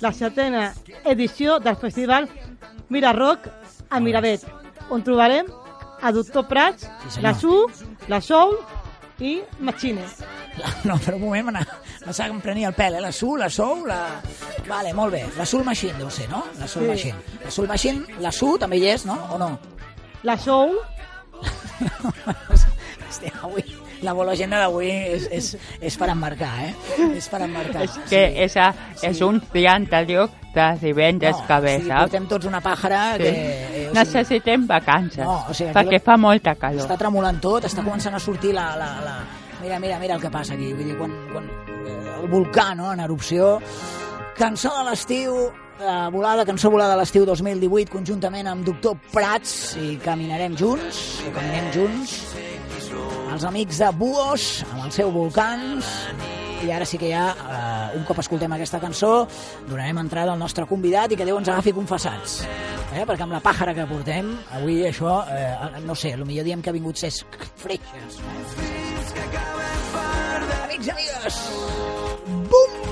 [0.00, 0.72] la setena
[1.04, 2.28] edició del festival
[2.88, 3.48] Mira Rock
[3.90, 4.44] a Miravet,
[4.90, 5.46] on trobarem
[6.00, 7.66] a Doctor Prats, Sí, la Su,
[8.08, 8.56] la Soul
[9.20, 10.04] i Machine.
[10.84, 13.00] No, per un moment me s'ha prenia el pèl, eh?
[13.04, 14.20] La Sul, la Sou, la...
[14.66, 15.24] Vale, molt bé.
[15.36, 16.44] La Sul Machine, deu ser, no?
[16.58, 16.88] La Sul Sí.
[16.88, 17.18] Machine.
[17.44, 19.18] La Sul Machine, la Su també hi és, no?
[19.34, 19.58] O no?
[20.22, 20.76] La Soul,
[23.10, 23.62] Hòstia, avui,
[24.04, 25.46] la bola agenda d'avui és, és,
[25.80, 26.74] és per emmarcar, eh?
[27.16, 27.82] És per emmarcar.
[27.86, 28.68] És que esa
[29.06, 32.02] és un dia anterior de divendres que ve, sí, saps?
[32.08, 33.22] portem tots una pàjara Sí.
[33.22, 33.30] que...
[33.30, 36.84] Eh, o sigui, Necessitem vacances, No, o sigui, perquè la- fa molta calor.
[36.86, 38.68] està tremolant tot, està començant a sortir la...
[38.78, 39.16] la, la...
[39.62, 40.70] Mira, mira, mira el que passa aquí.
[40.72, 41.48] Vull dir, quan, quan
[41.84, 43.56] eh, el volcà, no?, en erupció...
[44.40, 45.34] Cançó de l'estiu,
[45.80, 51.32] eh, volada, cançó volada de l'estiu 2018, conjuntament amb Doctor Prats, i caminarem junts, o
[51.34, 52.16] caminem junts,
[53.32, 55.88] els amics de Buos, amb el seu Volcans,
[56.60, 59.26] i ara sí que ja, eh, un cop escoltem aquesta cançó,
[59.68, 62.42] donarem entrada al nostre convidat i que Déu ens agafi confessats.
[62.90, 63.06] Eh?
[63.06, 66.76] Perquè amb la pàjara que portem, avui això, eh, no sé, potser diem que ha
[66.76, 67.24] vingut ses
[67.56, 68.20] freixes.
[70.64, 71.42] Amics i amigues,
[72.50, 72.89] bum!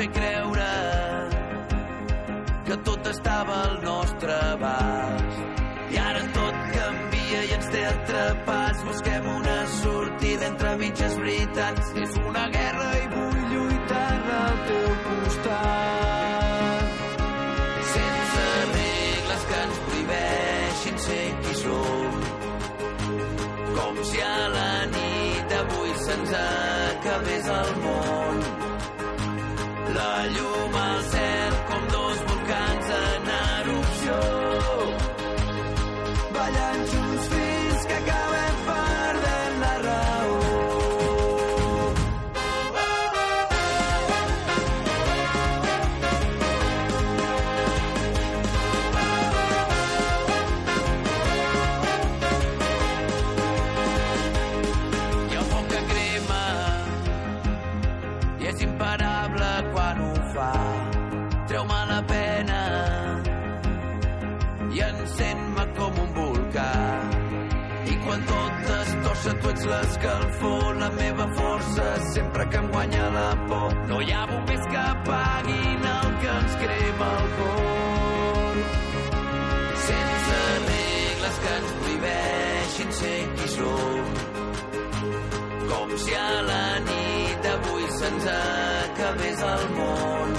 [0.00, 0.66] Fer creure
[2.64, 5.40] que tot estava al nostre abast.
[5.92, 8.84] I ara tot canvia i ens té atrapats.
[8.86, 11.90] Busquem una sortida entre mitges veritats.
[12.04, 16.86] És una guerra i vull lluitar al teu costat.
[17.90, 22.22] Sense regles que ens prohibeixin ser qui som
[23.76, 28.09] com si a la nit d'avui se'ns acabés el món.
[30.28, 30.89] Llum
[69.60, 73.74] ets l'escalfor, la meva força, sempre que em guanya la por.
[73.88, 78.56] No hi ha bombers que apaguin el que ens crema el cor.
[79.86, 80.38] Sense
[80.70, 84.02] regles que ens prohibeixin ser qui som
[85.70, 90.36] com si a la nit d'avui se'ns acabés el món.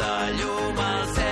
[0.00, 1.29] La llum al cel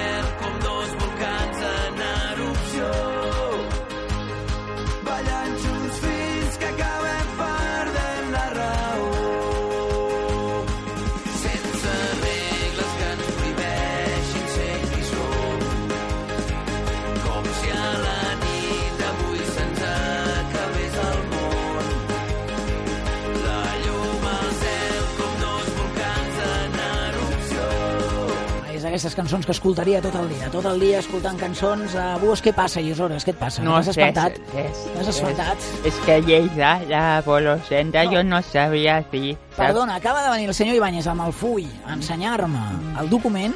[28.98, 31.92] És d'aquestes cançons que escoltaria tot el dia, tot el dia escoltant cançons.
[31.94, 33.22] A Buos, què passa, Llisores?
[33.22, 33.62] Què et passa?
[33.62, 34.40] No T'has sé, espantat?
[34.58, 35.66] és, T'has espantat?
[35.84, 39.36] És, és que Lleida, la Bolosenda, jo no sabia dir.
[39.52, 39.60] saps?
[39.60, 42.64] Perdona, acaba de venir el senyor Ibáñez amb el full a ensenyar-me
[42.98, 43.54] el document.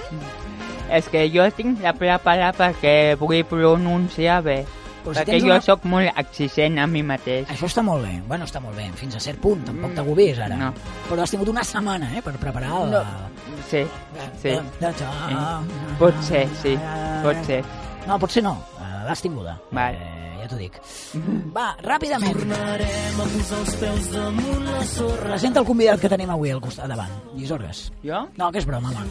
[0.95, 4.61] És que jo tinc la preparada perquè vull pronunciar bé.
[5.03, 7.49] Però si Perquè jo una- sóc molt exigent a mi mateix.
[7.51, 8.21] Això està molt bé.
[8.29, 9.65] Bueno, està molt bé, fins a cert punt.
[9.67, 10.55] Tampoc t'agobies, ara.
[10.57, 10.61] Mm.
[10.61, 10.73] No.
[11.11, 12.91] Però has tingut una setmana, eh, per preparar el...
[12.93, 13.03] No.
[13.71, 13.83] Sí,
[14.41, 14.49] sí.
[14.49, 16.77] De, de, de, Eh, Pot ser, sí,
[17.23, 17.63] pot ser.
[18.07, 18.57] No, potser no.
[18.81, 19.59] Eh, L'has tinguda.
[19.71, 19.95] Val.
[19.95, 20.75] Eh, ja t'ho dic.
[21.57, 22.35] Va, ràpidament.
[22.37, 25.29] Tornarem a posar els peus damunt la sorra.
[25.31, 27.11] Presenta el convidat que tenim avui al costat davant.
[27.35, 27.93] Llisorgues.
[28.05, 28.25] Jo?
[28.37, 29.07] No, que és broma, home.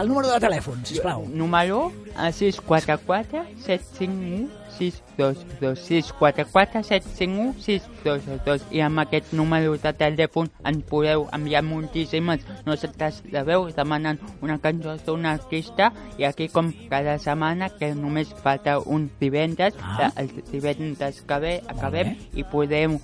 [0.00, 1.26] El número de telèfon, sisplau.
[1.28, 10.84] Número a 644 751 622 644 751 622 i amb aquest número de telèfon ens
[10.90, 12.44] podeu enviar moltíssimes.
[12.66, 15.92] Notes de veu demanant una cançó d'un artista.
[16.18, 20.10] I aquí com cada setmana que només falta un divendres Ah.
[20.16, 22.98] el divendres que ve acabem i podem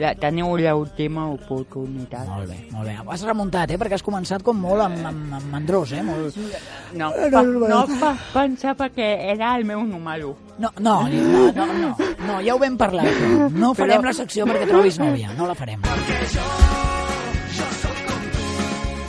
[0.00, 2.96] la, teniu l'última oportunitat Molt bé, molt bé.
[3.14, 3.78] Has remuntat, eh?
[3.80, 6.02] Perquè has començat com molt amb, amb, amb mandrós, eh?
[6.02, 6.36] Molt...
[6.94, 11.66] no, No, pa, no, pa, pensava que era el meu número No, no, no, no,
[11.66, 13.06] no, no, ja ho vam parlar.
[13.50, 15.82] No farem Però- la secció perquè trobis nòvia, no la farem.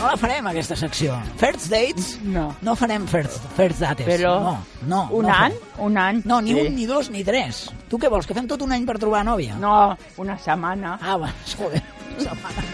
[0.05, 1.15] No la farem, aquesta secció.
[1.41, 2.11] First dates?
[2.21, 4.05] no No farem first, first dates.
[4.05, 4.51] Però no,
[4.85, 5.85] no, un no any, farem.
[5.87, 6.21] un any.
[6.29, 6.59] No, ni sí.
[6.61, 7.63] un, ni dos, ni tres.
[7.89, 9.57] Tu què vols, que fem tot un any per trobar nòvia?
[9.57, 10.99] No, una setmana.
[11.01, 11.81] Ah, va, joder,
[12.19, 12.67] una setmana.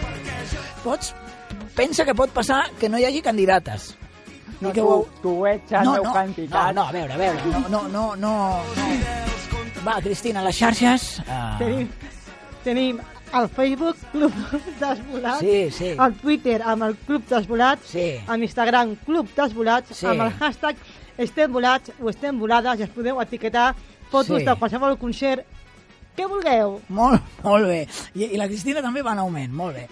[0.84, 1.14] Pots...
[1.72, 3.94] Pensa que pot passar que no hi hagi candidates.
[4.60, 6.74] No, I que tu, ho- tu ets el no, meu no, candidat.
[6.74, 9.80] no, no, a veure, a veure, no, no, no, no, no.
[9.86, 11.06] Va, Cristina, les xarxes...
[11.24, 11.88] Uh, Tenim,
[12.62, 13.00] tenim
[13.34, 14.32] el Facebook Club
[14.80, 15.88] Desvolats, Sí, sí.
[15.98, 18.16] el Twitter amb el Club Desvolats, Sí.
[18.26, 20.06] amb Instagram Club Desvolats, Sí.
[20.06, 20.76] amb el hashtag
[21.18, 23.74] estem volats o estem volades i es podeu etiquetar
[24.10, 24.44] fotos Sí.
[24.44, 25.44] de qualsevol concert
[26.16, 26.80] que vulgueu.
[26.88, 27.86] Molt, molt bé.
[28.14, 29.86] I, I la Cristina també va en augment, molt bé.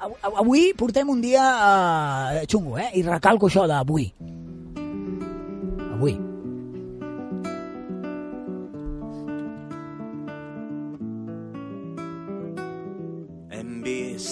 [0.00, 2.88] Av- av- Avui portem un dia uh, xungo, eh?
[2.94, 4.12] I recalco això d'avui.
[5.94, 6.12] Avui.
[6.12, 6.29] Hem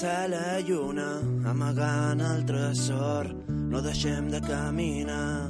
[0.05, 3.29] a la lluna amagant el tresor.
[3.49, 5.49] No deixem de caminar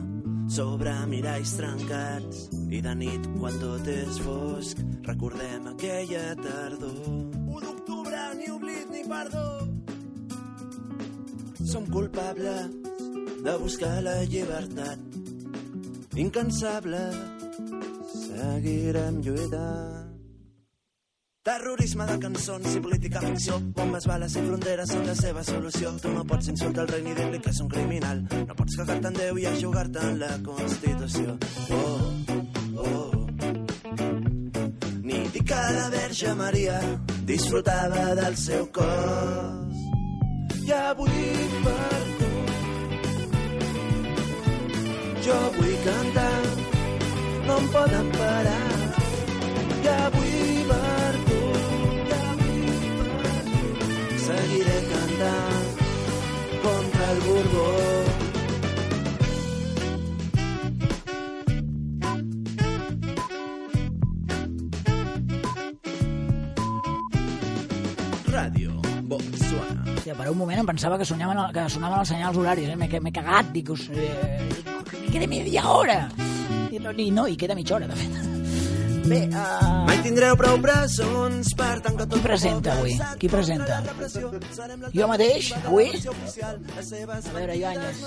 [0.48, 2.46] sobre miralls trencats.
[2.70, 6.98] I de nit, quan tot és fosc, recordem aquella tardor.
[7.34, 9.46] 1 d'octubre, ni oblit ni perdó.
[11.72, 12.70] Som culpables
[13.44, 14.98] de buscar la llibertat.
[16.14, 17.16] Incansables,
[18.26, 20.07] seguirem lluitant.
[21.48, 25.94] Terrorisme de cançons i política ficció, bombes, bales i fronteres són la seva solució.
[26.02, 28.20] Tu no pots insultar el rei ni dir-li que és un criminal.
[28.50, 31.38] No pots cagar-te en Déu i jugar-te en la Constitució.
[31.72, 32.12] Oh,
[32.84, 33.14] oh.
[35.08, 36.76] Ni dir que la Verge Maria
[37.32, 39.80] disfrutava del seu cos.
[40.66, 41.32] I avui
[41.64, 42.30] per tu
[45.24, 46.38] jo vull cantar,
[47.48, 48.62] no em poden parar.
[49.80, 50.57] I avui
[70.30, 72.76] un moment em pensava que, sonyaven, que sonaven els senyals horaris, eh?
[72.78, 74.48] M'he cagat, dic, us, eh,
[74.90, 76.00] que queda mitja hora.
[76.70, 78.27] I no, i no, i queda mitja hora, de fet.
[79.08, 82.92] Bé, uh, Mai tindreu prou presons per tant que tot qui presenta avui?
[83.20, 83.78] Qui presenta?
[84.92, 85.86] Jo mateix, avui?
[85.96, 88.02] A veure, Ibanez.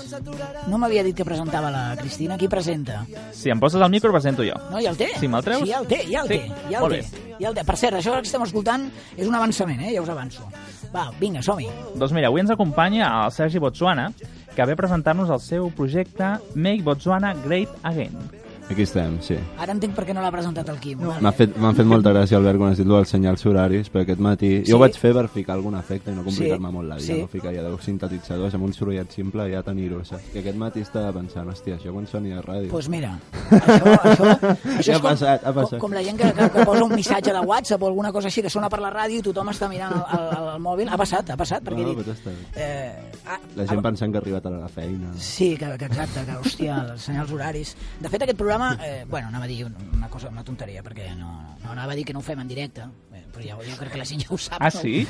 [0.70, 2.36] No m'havia dit que presentava la Cristina.
[2.38, 3.00] Qui presenta?
[3.34, 4.54] Si em poses el micro, presento jo.
[4.70, 5.08] No, ja el té?
[5.18, 5.64] Sí, me'l treus?
[5.66, 6.60] Sí, ja el té, ja el Sí, té.
[6.68, 7.24] Ja el molt té.
[7.40, 7.64] Ja el té.
[7.72, 8.86] Per cert, això que estem escoltant
[9.16, 9.96] és un avançament, eh?
[9.96, 10.46] Ja us avanço.
[10.94, 11.66] Va, vinga, som-hi.
[11.96, 14.12] Doncs mira, avui ens acompanya el Sergi Botswana,
[14.54, 18.41] que ve a presentar-nos el seu projecte Make Botswana Great Again.
[18.70, 19.36] Aquí estem, sí.
[19.60, 21.00] Ara entenc per què no l'ha presentat el Quim.
[21.02, 21.12] No.
[21.20, 24.22] M'ha fet, m'han fet molta gràcia, Albert, quan has dit el senyals horaris, perquè aquest
[24.24, 24.50] matí...
[24.62, 24.70] Sí?
[24.70, 27.06] Jo ho vaig fer per ficar algun efecte i no complicar-me Sí, molt la vida,
[27.06, 27.18] sí.
[27.20, 30.30] no ficar ja deu sintetitzadors amb un sorollet simple i ja tenir-ho, saps?
[30.32, 32.70] I aquest matí estava pensant, hòstia, això quan soni a ràdio...
[32.70, 33.12] Doncs pues mira,
[33.50, 35.78] això, això, això Ja és ha com, passat, ha com, passat.
[35.82, 38.42] com la gent que, que, que posa un missatge de WhatsApp o alguna cosa així
[38.46, 40.88] que sona per la ràdio i tothom està mirant el, el, el mòbil.
[40.88, 42.00] Ha passat, ha passat, perquè No, he dit...
[42.06, 42.46] però està bé.
[42.56, 45.12] Eh, ah, La gent ah, pensant que ha arribat a la feina...
[45.18, 47.74] Sí, que, que exacte, que hòstia, els senyals horaris.
[48.00, 51.32] De fet, aquest programa, eh, bueno, anava a dir una cosa, una tonteria, perquè no,
[51.62, 53.92] no anava a dir que no ho fem en directe, eh, però ja, jo crec
[53.94, 54.60] que la gent ja ho sap.
[54.60, 54.80] Ah, no?
[54.80, 55.06] sí?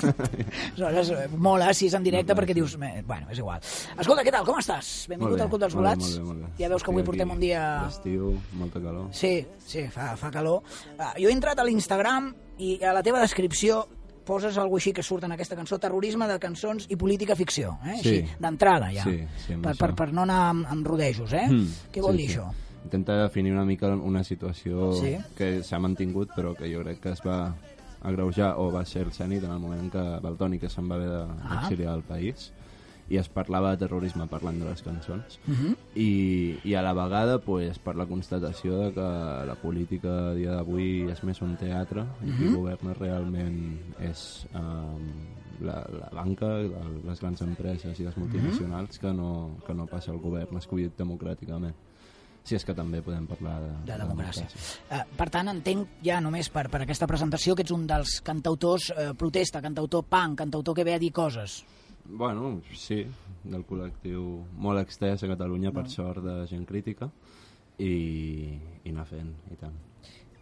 [0.84, 2.76] Aleshores, eh, mola si és en directe perquè dius...
[2.78, 3.64] Bueno, és igual.
[3.98, 4.46] Escolta, què tal?
[4.48, 4.92] Com estàs?
[5.10, 6.12] Benvingut bé, al Club dels molt bé, Volats.
[6.14, 6.52] molt bé, molt bé.
[6.62, 7.64] Ja veus que avui portem aquí un dia...
[7.88, 9.10] D'estiu, molta calor.
[9.16, 9.34] Sí,
[9.66, 10.64] sí, fa, fa calor.
[10.94, 13.84] Uh, jo he entrat a l'Instagram i a la teva descripció
[14.24, 17.98] poses alguna així que surt en aquesta cançó, terrorisme de cançons i política ficció, eh?
[18.02, 18.24] Sí.
[18.40, 21.46] D'entrada ja, Sí, sí, per, per, per no anar amb, amb rodejos, eh?
[21.50, 22.36] Mm, Què vol sí, dir sí.
[22.38, 22.50] això?
[22.84, 25.14] intenta definir una mica una situació Sí.
[25.34, 27.54] que s'ha mantingut però que jo crec que es va
[28.02, 30.96] agreujar o va ser el cenit en el moment en què Baltoni que se'n va
[30.96, 31.60] haver de- Ah.
[31.62, 32.52] d'exiliar del país
[33.10, 35.74] i es parlava de terrorisme parlant de les cançons Mhm.
[35.94, 39.00] I, i a la vegada pues, per la constatació de que
[39.46, 42.54] la política a dia d'avui és més un teatre i qui Mhm.
[42.56, 45.10] governa realment és um,
[45.60, 46.46] la, la banca,
[47.04, 51.74] les grans empreses i les multinacionals que, no, que no passa el govern escollit democràticament
[52.44, 54.44] si és que també podem parlar de, de democràcia.
[54.92, 58.90] Eh, per tant, entenc ja només per, per aquesta presentació que ets un dels cantautors
[58.90, 61.64] eh, protesta, cantautor punk, cantautor que ve a dir coses.
[62.06, 63.06] Bueno, sí,
[63.44, 67.08] del col·lectiu molt extès a Catalunya, per sort, de gent crítica,
[67.78, 69.72] i, i anar fent, i tant.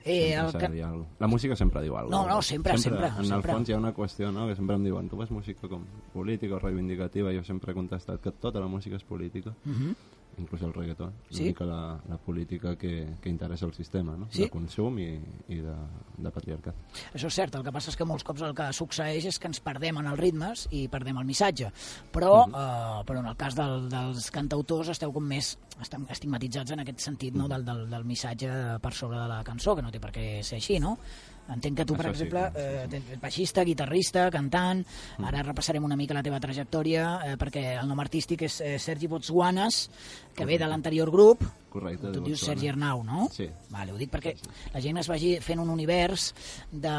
[0.04, 1.06] Eh, Sempre el que- cosa.
[1.20, 3.52] La música sempre diu alguna No, no, sempre, sempre, En sempre.
[3.52, 5.84] el fons hi ha una qüestió, no?, que sempre em diuen tu fas música com
[6.12, 9.94] política o reivindicativa, jo sempre he contestat que tota la música és política, Mhm.
[10.38, 11.44] Inclús el reggaeton, Sí?
[11.44, 14.42] mica la, la política que, que interessa el sistema, no?, Sí?
[14.44, 15.10] de consum i,
[15.48, 15.74] i de,
[16.16, 16.74] de patriarcat.
[17.14, 19.50] Això és cert, el que passa és que molts cops el que succeeix és que
[19.50, 21.70] ens perdem en els ritmes i perdem el missatge.
[22.12, 26.80] Però, eh, però en el cas del, dels cantautors esteu com més estem estigmatitzats en
[26.84, 27.48] aquest sentit no?
[27.48, 28.48] del, del, del missatge
[28.82, 30.96] per sobre de la cançó, que no té per què ser així, no?
[31.52, 34.84] Entenc que tu, per Això sí, exemple, sí, eh, ets baixista, guitarrista, cantant,
[35.22, 39.10] ara repassarem una mica la teva trajectòria, eh, perquè el nom artístic és eh, Sergi
[39.10, 39.84] Botswanes,
[40.36, 42.12] que ve de l'anterior grup, Correcte.
[42.12, 42.40] tu dius.
[42.44, 43.28] Sergi Arnau, no?
[43.32, 43.46] Sí.
[43.72, 44.34] Vale, ho dic perquè
[44.74, 46.30] la gent es vagi fent un univers
[46.70, 46.92] de,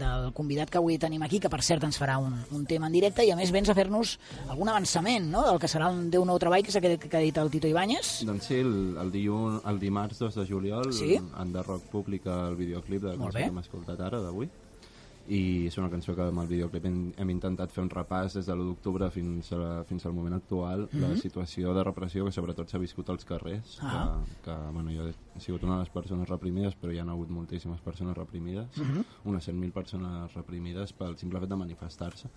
[0.00, 2.96] del convidat que avui tenim aquí, que per cert ens farà un, un tema en
[2.96, 4.16] directe, i a més vens a fer-nos
[4.48, 7.20] algun avançament, no?, del que serà el Déu nou treball que s'ha que, que ha
[7.24, 8.22] dit el Tito Ibáñez.
[8.28, 11.16] Doncs sí, el, el, dilluns, el dimarts 2 de juliol Sí?
[11.18, 14.48] en The Rock publica el videoclip de la que hem escoltat ara, d'avui.
[15.28, 18.46] I és una cançó que amb el videoclip hem, hem intentat fer un repàs des
[18.48, 22.70] de l'1 d'octubre fins, a, fins al moment actual, la situació de repressió que sobretot
[22.70, 23.88] s'ha viscut als carrers, Mhm.
[23.92, 24.24] Ah.
[24.26, 27.28] que, que bueno, jo he sigut una de les persones reprimides, però hi ha hagut
[27.28, 29.04] moltíssimes persones reprimides, Mhm.
[29.24, 32.30] unes 100.000 persones reprimides pel simple fet de manifestar-se.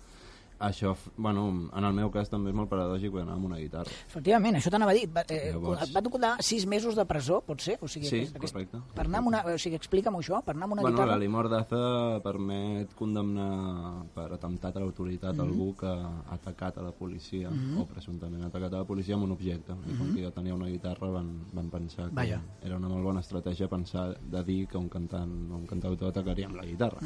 [0.62, 3.90] Això, bueno, en el meu cas també és molt paradògic anava amb una guitarra.
[4.06, 5.08] Efectivament, això t'anava a dir.
[5.12, 7.78] Va, eh, Llavors- et va tocar sis mesos de presó, pot ser?
[7.82, 8.78] O sigui, Sí, correcte.
[8.94, 11.18] Per anar amb una, o sigui, explica'm això, per anar amb una bueno, guitarra...
[11.18, 15.40] la Mordaza permet condemnar per atemptat a l'autoritat Mhm.
[15.40, 19.24] algú que ha atacat a la policia o presumptament ha atacat a la policia amb
[19.24, 19.72] un objecte.
[19.72, 22.14] I com que jo tenia una guitarra van, van pensar que.
[22.14, 22.40] Vaja.
[22.62, 26.46] era una molt bona estratègia pensar de dir que un cantant o un cantautor atacaria
[26.46, 27.00] amb la guitarra.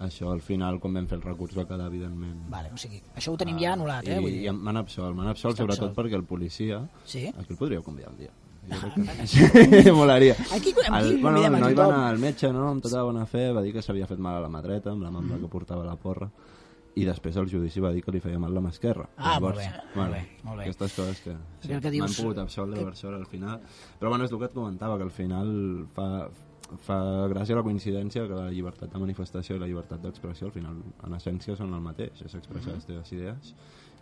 [0.00, 2.48] Això al final, com vam fer el recurs, va quedar evidentment...
[2.48, 4.18] Vale, o sigui, això ho tenim ja anul·lat, eh?
[4.18, 4.44] I, Vull dir...
[4.46, 5.96] i m'han absolt, m'han absolt Està sobretot absolt.
[6.00, 6.82] perquè el policia...
[7.04, 7.26] Sí?
[7.28, 8.30] Aquí el podríeu convidar un dia.
[8.68, 9.92] Jo crec que...
[10.00, 10.34] molaria.
[10.52, 13.46] Aquí- aquí el, bueno, el noi va anar al metge, no?, amb tota bona fe,
[13.56, 15.38] va dir que s'havia fet mal a la mà dreta, amb la mà amb la
[15.40, 16.28] que portava la porra,
[16.98, 19.06] i després el judici va dir que li feia mal la mà esquerra.
[19.16, 20.64] Ah, molt bé, molt bueno, bé, molt bé.
[20.66, 23.60] Aquestes coses que, sí, que dius- m'han pogut absoldre sort al final.
[24.00, 25.52] Però bueno, és el que et comentava, que al final
[25.94, 26.08] fa,
[26.84, 26.98] fa
[27.32, 31.16] gràcia la coincidència que la llibertat de manifestació i la llibertat d'expressió al final en
[31.16, 33.54] essència són el mateix, és expressar les teves idees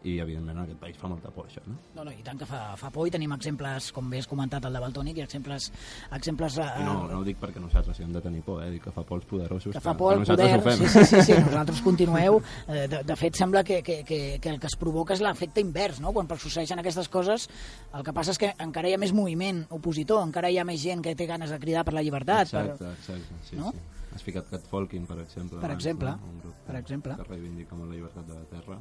[0.06, 1.74] i evidentment en aquest país fa molta por això, no?
[1.96, 4.64] No, no, i tant que fa, fa por i tenim exemples, com bé has comentat,
[4.68, 5.70] el de Baltònic, i exemples,
[6.14, 8.70] exemples eh, I no, no ho dic perquè nosaltres hi hem de tenir por, eh?
[8.76, 10.60] dic que fa por els poderosos, que fa por el nosaltres poder.
[10.60, 10.86] ho fem.
[10.86, 12.40] Sí, sí, sí, sí, nosaltres continueu.
[12.68, 15.60] Eh, de, de fet, sembla que, que, que, que el que es provoca és l'efecte
[15.64, 16.12] invers, no?
[16.16, 17.48] Quan succeeixen aquestes coses,
[17.94, 20.80] el que passa és que encara hi ha més moviment opositor, encara hi ha més
[20.82, 22.46] gent que té ganes de cridar per la llibertat.
[22.52, 22.94] Exacte, Per...
[22.94, 23.72] exacte, sí, No?
[23.72, 23.84] sí.
[24.16, 25.58] Has ficat Catfolking, per exemple.
[25.60, 26.30] Per abans, exemple, no?
[26.32, 27.16] Un grup per que- exemple.
[27.18, 28.78] Que reivindica molt la llibertat de la terra.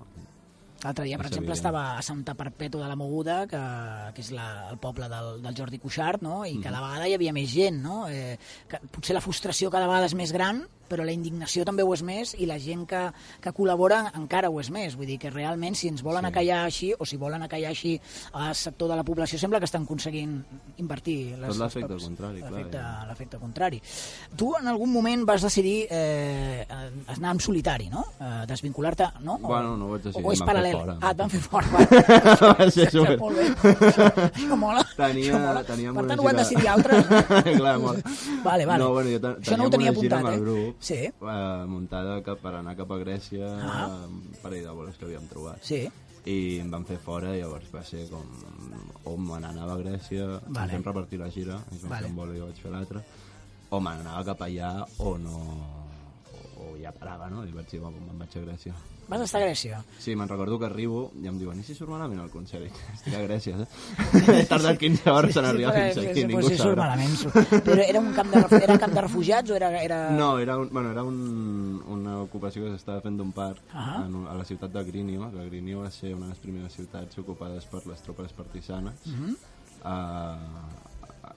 [0.86, 3.62] L'altre dia, per exemple, estava a Santa Perpètua de la Moguda, que,
[4.14, 6.44] que és la, el poble del, del Jordi Cuixart, no?
[6.46, 7.80] i cada vegada hi havia més gent.
[7.82, 8.04] No?
[8.06, 8.36] Eh,
[8.70, 12.04] que potser la frustració cada vegada és més gran, però la indignació també ho és
[12.04, 13.02] més i la gent que,
[13.42, 14.96] que col·labora encara ho és més.
[14.96, 16.32] Vull dir que realment si ens volen Sí.
[16.32, 18.00] acallar així o si volen acallar així
[18.34, 20.44] al sector de la població sembla que estan aconseguint
[20.78, 22.52] invertir les, Tot l'efecte contrari, clar,
[23.08, 23.40] l'efecte- ja.
[23.40, 23.82] contrari.
[24.36, 26.66] Tu en algun moment vas decidir eh,
[27.08, 28.06] anar en solitari, no?
[28.20, 29.36] Eh, desvincular-te, no?
[29.42, 30.98] O- Bueno, no ho vaig decidir, O és van paral·lel?
[31.02, 31.68] Ah, et van fer fora.
[31.72, 32.70] Va.
[32.72, 33.46] Ser super- molt bé.
[33.56, 34.84] Això, això mola.
[34.96, 35.64] Tenia, això mola.
[35.64, 37.06] teníem per tant, ho han gira- decidit altres.
[37.60, 38.00] Clar, mola.
[38.44, 38.84] Vale, vale.
[38.84, 40.38] No, bueno, jo Això no ho tenia apuntat, eh?
[40.40, 40.96] grup, Sí.
[41.06, 44.06] eh, muntada cap, per anar cap a Grècia, Ah.
[44.08, 45.64] un parell de boles que havíem trobat.
[45.64, 45.88] Sí.
[46.26, 48.24] I em van fer fora, i llavors va ser com...
[49.06, 50.74] O me n'anava a Grècia, Vale.
[50.74, 52.08] vam repartir la gira, van Vale.
[52.08, 53.04] un vol i jo vaig fer l'altre,
[53.70, 55.85] o me n'anava cap allà o no...
[56.86, 57.42] Ja parava, no?
[57.48, 58.74] I vaig dir, bueno, me'n vaig a Grècia.
[59.10, 59.80] Vas estar a Grècia.
[60.02, 62.66] Sí, me'n recordo que arribo i em diuen, i si surt malament el concert?
[62.66, 64.22] I Estic a Grècia, eh?
[64.36, 67.16] He tardat 15 hores en arribar però- fins sí, aquí, sí, ningú sí, surt malament.
[67.18, 67.54] surt.
[67.66, 69.72] Però era un camp de, era camp de refugiats o era...
[69.82, 70.00] era...
[70.12, 74.04] No, era, un, bueno, era un, una ocupació que s'estava fent d'un parc Ah.
[74.06, 76.74] en, un- a la ciutat de Grinio, que Grinio va ser una de les primeres
[76.78, 79.36] ciutats ocupades per les tropes partisanes Mhm.
[79.86, 80.38] a,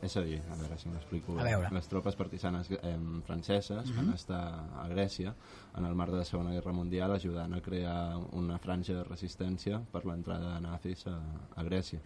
[0.05, 1.43] és a dir, a veure si m'explico bé.
[1.43, 1.71] A veure.
[1.77, 2.95] Les tropes partisanes eh,
[3.27, 4.43] franceses van estar
[4.83, 5.35] a Grècia
[5.79, 9.79] en el marc de la Segona Guerra Mundial ajudant a crear una franja de resistència
[9.93, 11.17] per l'entrada de nazis a,
[11.55, 12.01] a Grècia.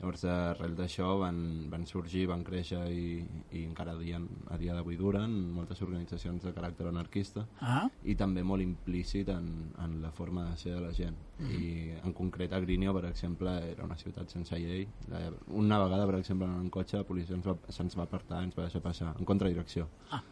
[0.00, 3.20] Llavors, arrel d'això van, van sorgir, van créixer i,
[3.52, 4.20] i encara a dia,
[4.50, 9.48] a dia d'avui duren moltes organitzacions de caràcter anarquista Ah, i també molt implícit en,
[9.84, 11.16] en la forma de ser de la gent.
[11.38, 14.88] I en concret a Grinio, per exemple, era una ciutat sense llei.
[15.54, 18.56] Una vegada, per exemple, en un cotxe la policia ens va, se'ns va apartar, ens
[18.58, 19.86] va deixar passar en contradirecció.
[20.10, 20.22] Ah.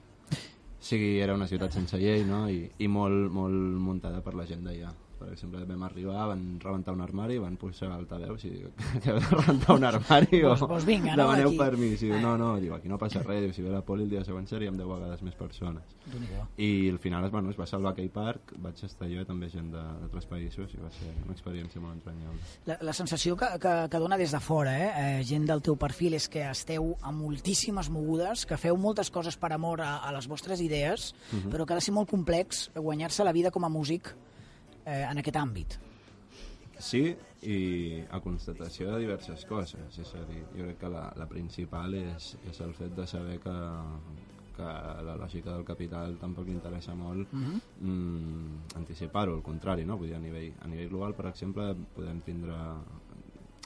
[0.87, 2.45] Sigui, era una ciutat sense llei, no?
[2.47, 4.93] I, i molt, molt muntada per la gent d'allà.
[5.17, 8.71] Per exemple, vam arribar, van rebentar un armari, van posar altaveus i heu
[9.05, 11.57] de rebentar un armari o Doncs- doncs vinga, no, demaneu aquí.
[11.59, 12.03] permís.
[12.03, 12.21] I diu, Eh.
[12.21, 14.47] no, no, diu, aquí no passa res, diu, si ve la poli el dia següent
[14.47, 15.83] seríem 10 vegades més persones.
[16.59, 19.71] I al final bueno, es va salvar aquell parc, vaig estar jo i també gent
[19.73, 22.41] d'altres països i va ser una experiència molt entranyable.
[22.67, 24.91] La, la sensació que, que, que dona des de fora, eh?
[25.21, 29.37] eh, gent del teu perfil, és que esteu a moltíssimes mogudes, que feu moltes coses
[29.41, 31.15] per amor a, a les vostres idees,
[31.51, 34.13] però que ha de ser molt complex guanyar-se la vida com a músic
[34.87, 35.77] eh, en aquest àmbit.
[36.79, 37.03] Sí,
[37.49, 37.59] i
[38.13, 42.35] a constatació de diverses coses, és a dir, jo crec que la, la principal és,
[42.51, 43.55] és el fet de saber que,
[44.59, 44.69] que
[45.09, 49.97] la lògica del capital tampoc interessa molt mm, anticipar-ho, al contrari, no?
[50.01, 52.57] Vull dir, a nivell, a nivell global, per exemple, podem tindre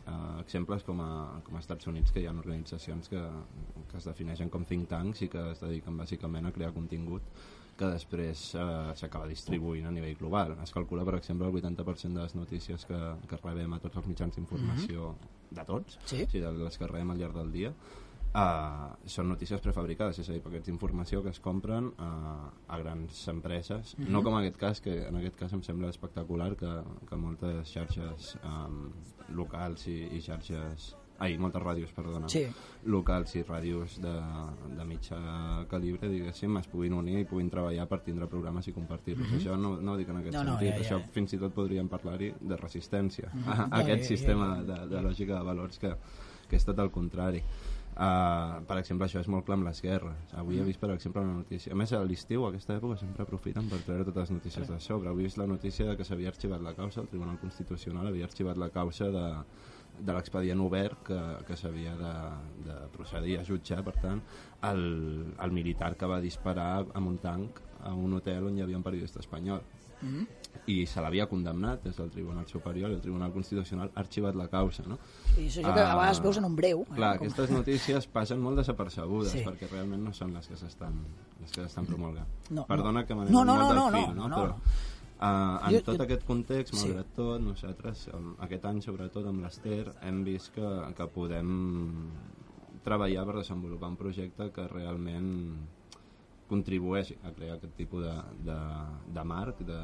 [0.07, 1.13] eh, exemples com a,
[1.47, 3.25] com a Estats Units que hi ha organitzacions que,
[3.91, 7.27] que es defineixen com think tanks i que es dediquen bàsicament a crear contingut
[7.81, 8.67] que després eh,
[9.01, 10.53] s'acaba distribuint a nivell global.
[10.63, 13.01] Es calcula, per exemple, el 80% de les notícies que,
[13.31, 15.15] que rebem a tots els mitjans d'informació,
[15.51, 16.23] de tots, Sí.
[16.23, 17.75] o sigui, de les que rebem al llarg del dia,
[18.31, 23.25] Uh, són notícies prefabricades, és a dir, paquets d'informació que es compren uh, a grans
[23.33, 26.71] empreses, no com en aquest cas, que en aquest cas em sembla espectacular que,
[27.09, 28.93] que moltes xarxes um,
[29.35, 32.47] locals i, i xarxes ai, moltes ràdios, perdona Sí.
[32.89, 34.13] locals i ràdios de,
[34.77, 35.19] de mitjà
[35.69, 39.35] calibre, diguéssim, es puguin unir i puguin treballar per tindre programes i compartir-los.
[39.37, 40.85] Això no, no ho dic en aquest No, no, sentit, ja, ja.
[40.87, 44.55] això fins i tot podríem parlar-hi de resistència a, a Ja, aquest ja, ja, sistema
[44.65, 45.93] de, de lògica de valors que,
[46.49, 47.45] que és tot el contrari.
[48.01, 50.31] Uh, per exemple, això és molt clar amb les guerres.
[50.41, 51.75] Avui he vist, per exemple, una notícia...
[51.75, 54.79] A més, a l'estiu, a aquesta època, sempre aprofiten per treure totes les notícies de
[54.81, 55.11] sobre.
[55.11, 58.25] Avui he vist la notícia de que s'havia arxivat la causa, el Tribunal Constitucional havia
[58.31, 59.27] arxivat la causa de,
[59.99, 62.13] de l'expedient obert que, que s'havia de,
[62.69, 64.23] de procedir a jutjar, per tant,
[64.71, 68.77] el, el militar que va disparar amb un tanc a un hotel on hi havia
[68.77, 69.61] un periodista espanyol
[70.67, 74.47] i se l'havia condemnat des del Tribunal Superior i el Tribunal Constitucional ha arxivat la
[74.49, 74.97] causa, no?
[75.37, 76.81] I això que a vegades veus en un breu.
[76.89, 79.45] eh, Clar, com- aquestes notícies passen molt desapercebudes Sí.
[79.45, 80.95] perquè realment no són les que s'estan
[81.41, 82.27] les que s'estan promulgant.
[82.51, 83.07] No, Perdona no.
[83.07, 84.37] que m'anem No, no, molt no, del no, fil, no, no, no.
[84.43, 84.57] però
[85.21, 86.87] uh, en Jo- tot jo- aquest context, Sí.
[86.89, 92.11] malgrat tot, nosaltres um, aquest any, sobretot amb l'Ester, hem vist que, que podem
[92.85, 95.31] treballar per desenvolupar un projecte que realment
[96.51, 98.15] contribueixi a crear aquest tipus de,
[98.49, 98.57] de,
[99.15, 99.77] de marc, de,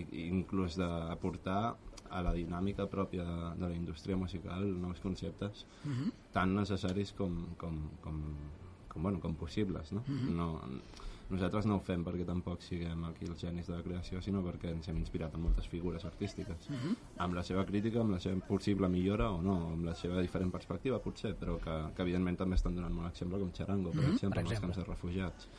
[0.00, 1.76] i, i inclús d'aportar
[2.10, 5.66] a la dinàmica pròpia de, de la indústria musical nous conceptes
[6.32, 8.18] tan necessaris com, com, com,
[8.88, 9.92] com, bueno, com possibles.
[9.92, 10.02] No?
[10.08, 10.48] no,
[11.30, 14.70] nosaltres no ho fem perquè tampoc siguem aquí els genis de la creació, sinó perquè
[14.72, 16.68] ens hem inspirat en moltes figures artístiques,
[17.18, 20.50] amb la seva crítica, amb la seva possible millora o no, amb la seva diferent
[20.54, 24.30] perspectiva potser, però que, que evidentment també estan donant molt exemple com Charango, per exemple,
[24.30, 24.72] per amb els exemple.
[24.72, 25.50] camps de refugiats.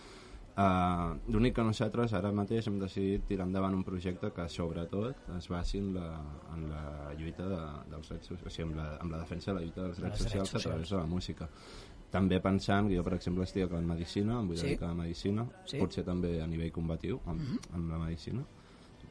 [0.60, 5.48] Uh, L'únic que nosaltres ara mateix hem decidit tirar endavant un projecte que sobretot es
[5.48, 6.08] basi en la,
[6.52, 6.82] en la
[7.16, 7.60] lluita de,
[7.94, 10.18] dels drets socials, o sigui, amb la, amb la defensa de la lluita dels drets
[10.18, 10.66] drets socials a socials.
[10.66, 11.48] través de la música.
[12.10, 14.66] També pensant que jo, per exemple, estic acabant Medicina, em vull Sí.
[14.66, 15.78] dedicar a Medicina, Sí.
[15.78, 17.40] potser també a nivell combatiu, amb,
[17.74, 18.44] amb la Medicina,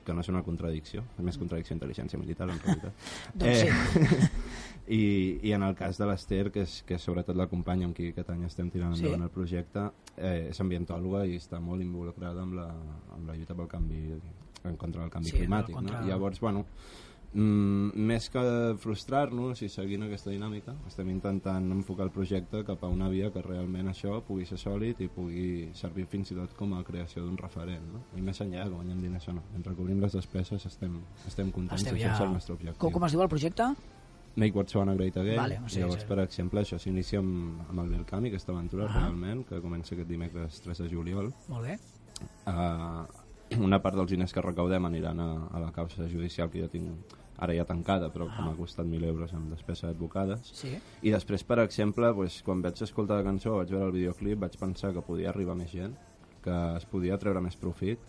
[0.05, 2.93] que no és una contradicció, és més contradicció intel·ligència militar, en realitat.
[3.35, 3.69] Doncs sí.
[4.89, 7.95] I, I en el cas de l'Ester, que és, que és sobretot la companya amb
[7.95, 9.03] qui aquest any estem tirant Sí.
[9.05, 12.69] endavant el projecte, eh, és ambientòloga i està molt involucrada amb la,
[13.15, 14.19] amb la lluita pel canvi
[14.65, 15.75] en contra del canvi Sí, climàtic.
[15.75, 16.07] contra- No?
[16.09, 16.65] Llavors, bueno,
[17.35, 18.43] mm, més que
[18.83, 23.43] frustrar-nos i seguint aquesta dinàmica, estem intentant enfocar el projecte cap a una via que
[23.45, 27.37] realment això pugui ser sòlid i pugui servir fins i tot com a creació d'un
[27.41, 27.85] referent.
[27.93, 28.03] No?
[28.17, 29.45] I més enllà, que guanyem diners o no.
[29.53, 32.27] Mentre cobrim les despeses estem, estem contents, Esteu això ja...
[32.27, 32.81] el nostre objectiu.
[32.81, 33.71] Com, com es diu el projecte?
[34.39, 35.37] Make Botswana Great Again.
[35.37, 36.09] Vale, sigui, Llavors, sí.
[36.09, 39.01] per exemple, això s'inicia amb, amb el Belcami, aquesta aventura, Ah.
[39.01, 41.33] realment, que comença aquest dimecres 3 de juliol.
[41.49, 41.79] Molt bé.
[42.47, 43.07] Uh,
[43.57, 47.17] una part dels diners que recaudem aniran a, a la causa judicial que jo tinc
[47.39, 50.51] ara ja tancada, però que m'ha costat 1.000 euros amb despesa d'advocades.
[50.59, 50.73] Sí.
[51.07, 54.57] I després, per exemple, doncs, quan vaig escoltar la cançó, vaig veure el videoclip, vaig
[54.59, 55.95] pensar que podia arribar més gent,
[56.43, 58.03] que es podia treure més profit,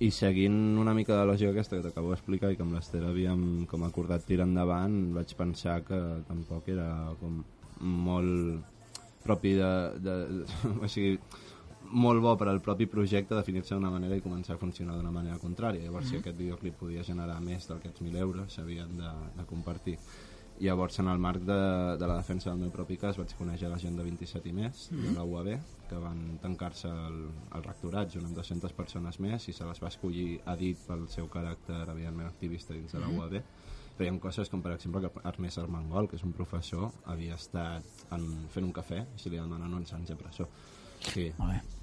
[0.00, 3.66] i seguint una mica de lògica aquesta que t'acabo d'explicar i que amb l'Ester havíem
[3.68, 5.98] com acordat tirar endavant, vaig pensar que
[6.28, 6.88] tampoc era
[7.20, 7.42] com
[7.82, 8.76] molt
[9.24, 10.14] propi de, de,
[10.84, 11.18] o sigui,
[11.90, 15.38] molt bo per al propi projecte definir-se d'una manera i començar a funcionar d'una manera
[15.42, 15.84] contrària.
[15.84, 19.98] Llavors, si aquest videoclip podia generar més d'aquests 1.000 euros, s'havien de, de compartir.
[20.60, 21.58] Llavors, en el marc de,
[21.98, 24.88] de la defensa del meu propi cas, vaig conèixer la gent de 27 i més,
[24.90, 25.52] de la UAB,
[25.88, 27.20] que van tancar-se al,
[27.54, 31.06] al rectorat junt amb 200 persones més i se les va escollir a dit pel
[31.14, 33.38] seu caràcter, evidentment, activista dins de la UAB.
[33.98, 38.28] Feien coses com, per exemple, que Ernest Armengol, que és un professor, havia estat en,
[38.50, 40.50] fent un cafè i se li demanen 11 anys de presó.
[41.06, 41.30] Sí.
[41.38, 41.77] Molt bé.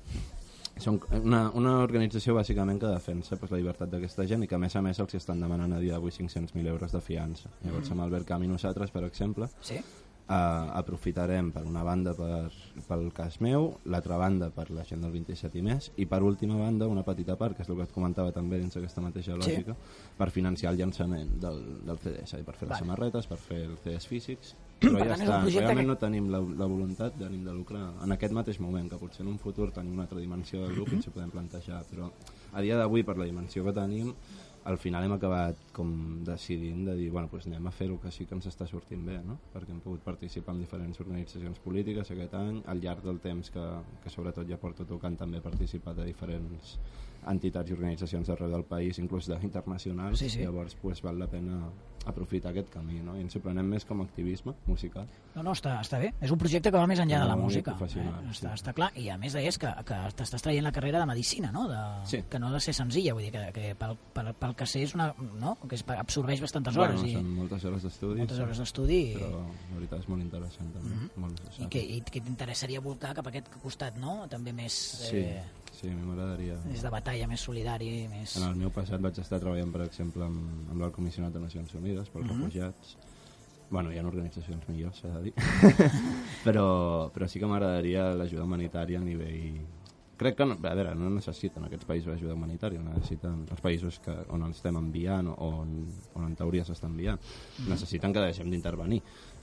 [0.81, 4.59] Són una, una organització bàsicament que defensa pues, la llibertat d'aquesta gent i que a
[4.59, 7.51] més a més els estan demanant a dia d'avui 500.000 euros de fiança.
[7.63, 9.79] Llavors amb Albert Camp i nosaltres, per exemple, Sí?
[10.27, 12.51] Uh, aprofitarem per una banda per,
[12.87, 16.57] pel cas meu, l'altra banda per la gent del 27 i més, i per última
[16.59, 19.75] banda una petita part, que és el que et comentava també dins d'aquesta mateixa lògica,
[20.17, 22.85] per financiar el llançament del, del CD, és a dir, per fer les Vale.
[22.85, 26.41] samarretes, per fer els CDs físics, però Per ja està, realment que- no tenim la,
[26.41, 29.93] la voluntat d'ànim de lucre en aquest mateix moment, que potser en un futur tenim
[29.93, 32.09] una altra dimensió del grup i ens podem plantejar, però
[32.55, 34.11] a dia d'avui, per la dimensió que tenim,
[34.65, 35.89] al final hem acabat com
[36.25, 39.03] decidint de dir, bueno, doncs anem a fer el que sí que ens està sortint
[39.05, 39.37] bé, no?
[39.53, 43.65] perquè hem pogut participar en diferents organitzacions polítiques aquest any, al llarg del temps que,
[44.03, 46.79] que sobretot ja porto tocant també he participat a diferents
[47.29, 50.41] entitats i organitzacions arreu del país, inclús d'internacionals, Sí, sí.
[50.41, 51.61] llavors pues, val la pena
[52.05, 53.15] aprofitar aquest camí, no?
[53.17, 55.07] i ens prenem més com a activisme musical.
[55.35, 56.13] No, no, està, està bé.
[56.21, 57.71] És un projecte que va més enllà de la No, música.
[57.79, 57.85] Eh?
[57.85, 58.45] Està, sí.
[58.53, 58.91] està clar.
[58.95, 61.67] I a més deies que, que t'estàs traient la carrera de Medicina, no?
[61.67, 62.21] De, Sí.
[62.29, 64.83] Que no ha de ser senzilla, vull dir que, que pel, pel, pel que sé
[64.83, 65.13] és una...
[65.39, 65.57] No?
[65.67, 67.11] Que és, absorbeix bastantes Bueno, hores.
[67.13, 68.19] són moltes hores d'estudi.
[68.19, 70.89] Moltes hores d'estudi i- Però la veritat és molt interessant també.
[70.95, 71.17] Mm -hmm.
[71.17, 74.27] molt I, que, i que t'interessaria volcar cap a aquest costat, no?
[74.29, 75.01] També més...
[75.01, 76.55] Eh, sí, a mi m'agradaria.
[76.65, 78.37] més de batalla, més solidari, més...
[78.37, 81.73] En el meu passat vaig estar treballant, per exemple, amb, amb l'Alt Comissionat de Nacions
[81.75, 82.37] Unides pels Mhm.
[82.37, 82.95] refugiats.
[83.69, 85.33] Bueno, hi ha organitzacions millors, s'ha de dir.
[86.45, 89.65] però, però sí que m'agradaria l'ajuda humanitària a nivell...
[90.15, 94.13] Crec que, no, a veure, no necessiten aquests països ajuda humanitària, necessiten els països que,
[94.31, 95.73] on ens estem enviant o on,
[96.15, 97.19] on en teoria s'està enviant,
[97.67, 99.01] necessiten que deixem d'intervenir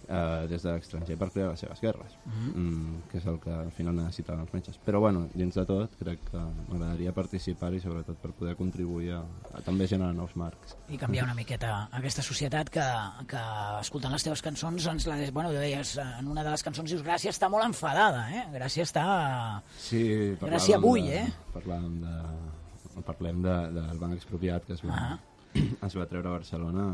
[0.08, 3.70] eh, des de l'estranger per crear les seves guerres, mm, que és el que al
[3.72, 4.78] final necessiten els metges.
[4.84, 6.38] Però bueno, dins de tot, crec que
[6.68, 9.22] m'agradaria participar i sobretot per poder contribuir a,
[9.54, 10.76] a també generar nous marcs.
[10.88, 12.86] i canviar una miqueta aquesta societat que,
[13.28, 13.42] que
[13.80, 17.30] escoltant les teves cançons ens la, bueno, deies, en una de les cançons dius Gràcia
[17.30, 18.46] està molt enfadada, eh?
[18.52, 19.62] Gràcia està...
[19.78, 21.32] Sí, Gràcia avui, de, eh?
[21.54, 25.18] Parlàvem de, parlem de, del banc expropiat que es va, Ah.
[25.86, 26.84] es va treure a Barcelona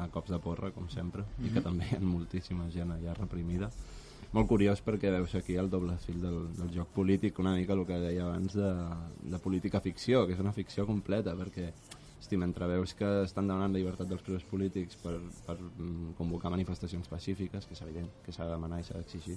[0.00, 1.54] a cops de porra, com sempre, i Mhm.
[1.54, 3.70] que també hi ha moltíssima gent allà reprimida.
[4.32, 7.84] Molt curiós perquè veus aquí el doble fil del, del joc polític, una mica el
[7.86, 8.72] que deia abans de,
[9.22, 11.70] de política ficció, que és una ficció completa, perquè
[12.18, 16.50] hosti, mentre veus que estan demanant la llibertat dels presos polítics per, per mm, convocar
[16.50, 19.36] manifestacions pacífiques, que és evident que s'ha de demanar i s'ha d'exigir,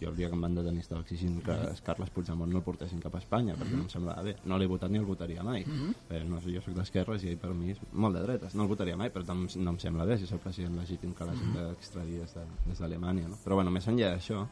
[0.00, 3.00] jo el dia que em van detenir estava exigint que Carles Puigdemont no el portessin
[3.00, 5.64] cap a Espanya perquè no em semblava bé, no l'he votat ni el votaria mai.
[6.10, 8.68] Eh, no, jo sóc d'esquerres i ell per mi és molt de dretes, no el
[8.68, 11.52] votaria mai però em- no em sembla bé si és el president legítim que l'hagin
[11.52, 13.36] d'extradir des de- des d'Alemanya no?
[13.44, 14.46] però bueno, més enllà d'això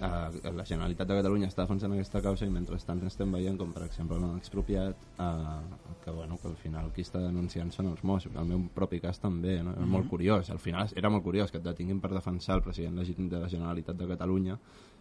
[0.00, 3.84] eh, la Generalitat de Catalunya està defensant aquesta causa i mentrestant estem veient com per
[3.86, 5.60] exemple l'han expropiat eh,
[6.04, 9.18] que, bueno, que al final qui està denunciant són els Mossos el meu propi cas
[9.20, 9.72] també, no?
[9.76, 12.96] era molt curiós al final era molt curiós que et detinguin per defensar el president
[12.96, 14.58] legítim de la Generalitat de Catalunya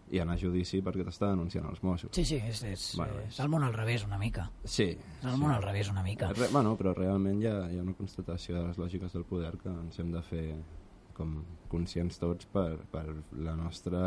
[0.09, 3.27] i anar a judici perquè t'està denunciant els Mossos Sí, sí, és, és, Bueno, bueno,
[3.27, 4.49] és- és el món al revés una mica.
[4.63, 4.83] sí,
[5.19, 6.31] És el món al revés una mica.
[6.31, 9.57] Re, bueno, però realment hi ha, hi ha una constatació de les lògiques del poder
[9.57, 10.55] que ens hem de fer
[11.17, 13.01] com conscients tots per, per
[13.43, 13.99] la nostra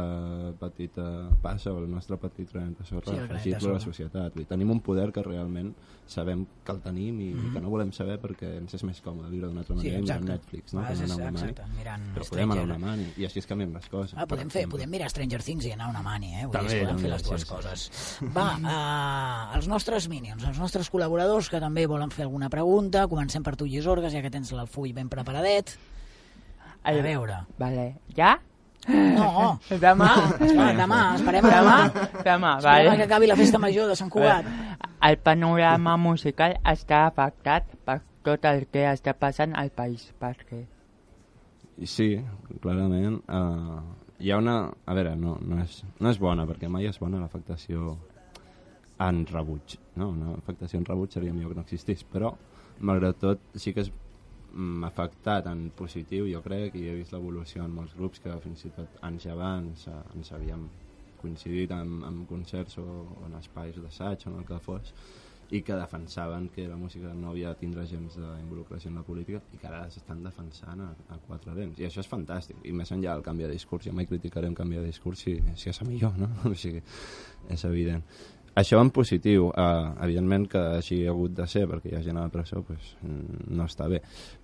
[0.56, 4.32] petita passa o el nostre petit granet de sorra Sí, sí, afegir-lo a la societat.
[4.32, 5.74] Vull dir, tenim un poder que realment
[6.08, 7.50] sabem que el tenim i, Mhm.
[7.50, 10.00] i que no volem saber perquè ens és més còmode viure d'una altra manera i
[10.02, 10.80] mirant Netflix, no?
[10.80, 11.28] Ah, és, mani.
[11.28, 14.14] exacte, mirant Però podem anar a una mani i així es canviem les coses.
[14.16, 16.46] Ah, podem, fer, podem mirar Stranger Things i anar a una mani, eh?
[16.46, 17.48] Vull També, dir, també, fer les sí, dues sí.
[17.48, 17.90] coses.
[18.34, 23.42] Va, uh, els nostres minions, els nostres col·laboradors que també volen fer alguna pregunta, comencem
[23.42, 25.76] per tu, Llisorgues, ja que tens el full ben preparadet.
[26.82, 27.36] A El- veure.
[27.58, 27.96] Vale.
[28.16, 28.38] Ja?
[28.88, 30.06] No, Demà?
[30.40, 31.74] espera, demà, esperem a demà.
[31.92, 32.22] Demà?
[32.24, 33.02] Demà, Esperem a que vale.
[33.04, 34.46] acabi la festa major de Sant Cugat.
[35.02, 40.08] El panorama musical està afectat per tot el que està passant al país.
[40.18, 40.62] Per què?
[41.80, 42.08] I Sí,
[42.60, 43.20] clarament.
[43.28, 43.80] Uh,
[44.18, 44.70] hi ha una...
[44.86, 47.98] A veure, no, no, és, no és bona, perquè mai és bona l'afectació
[49.00, 49.76] en rebuig.
[49.96, 50.08] No?
[50.10, 52.32] Una afectació en rebuig seria millor que no existís, però,
[52.80, 53.92] malgrat tot, sí que és
[54.52, 58.66] mm, afectat en positiu, jo crec, i he vist l'evolució en molts grups que fins
[58.66, 60.68] i tot anys abans eh, ens havíem
[61.20, 62.86] coincidit en, en concerts o,
[63.20, 64.94] o en espais d'assaig o en el que fos,
[65.50, 69.40] i que defensaven que la música no havia de tindre gens d'involucració en la política
[69.52, 71.80] i que ara s'estan defensant a, a quatre dents.
[71.80, 72.60] I això és fantàstic.
[72.70, 75.34] I més enllà del canvi de discurs, jo mai criticaré un canvi de discurs si,
[75.58, 76.30] si és a millor, no?
[76.50, 76.82] O sigui,
[77.50, 78.06] és evident.
[78.58, 82.16] Això en positiu, eh, evidentment que així ha hagut de ser, perquè hi ha gent
[82.18, 84.02] a la presó, pues, mm, no està bé.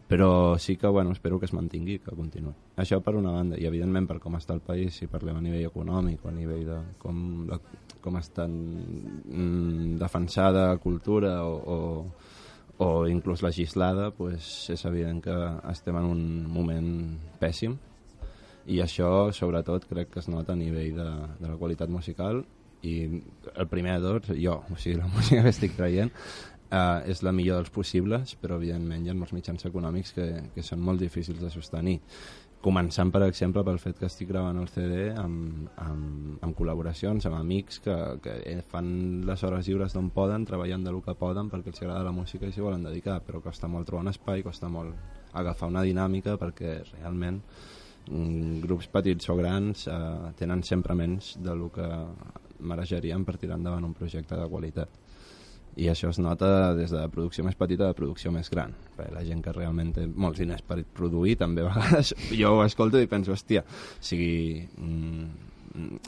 [0.08, 2.52] Però sí que, bueno, espero que es mantingui, que continuï.
[2.76, 5.66] Això per una banda, i evidentment per com està el país, si parlem a nivell
[5.66, 7.58] econòmic o a nivell de com, la,
[8.00, 12.06] com està mm, defensada cultura o, o,
[12.78, 15.36] o inclús legislada, pues, és evident que
[15.72, 17.76] estem en un moment pèssim
[18.66, 22.44] i això sobretot crec que es nota a nivell de, de la qualitat musical
[22.86, 22.94] i
[23.54, 26.12] el primer de tots, jo, o sigui, la música que estic traient
[26.70, 30.66] uh, és la millor dels possibles, però evidentment hi ha molts mitjans econòmics que, que
[30.66, 32.00] són molt difícils de sostenir.
[32.66, 37.38] Començant, per exemple, pel fet que estic gravant el CD amb, amb, amb col·laboracions, amb
[37.38, 38.88] amics que, que fan
[39.28, 42.48] les hores lliures d'on poden, treballant de lo que poden perquè els agrada la música
[42.48, 44.96] i s'hi volen dedicar, però costa molt trobar un espai, costa molt
[45.36, 47.38] agafar una dinàmica perquè realment
[48.08, 51.86] mm, grups petits o grans eh, tenen sempre menys de lo que
[52.60, 55.02] mereixerien per tirar endavant un projecte de qualitat
[55.76, 59.24] i això es nota des de producció més petita a producció més gran perquè la
[59.26, 63.10] gent que realment té molts diners per produir també a vegades jo ho escolto i
[63.10, 65.26] penso, hòstia o sigui, mm,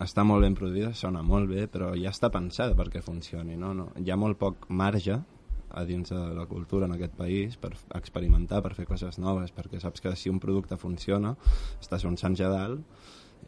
[0.00, 3.74] està molt ben produïda, sona molt bé però ja està pensada perquè funcioni no?
[3.76, 5.20] No, hi ha molt poc marge
[5.68, 9.82] a dins de la cultura en aquest país per experimentar, per fer coses noves perquè
[9.82, 11.34] saps que si un producte funciona
[11.76, 12.80] estàs un sant a dalt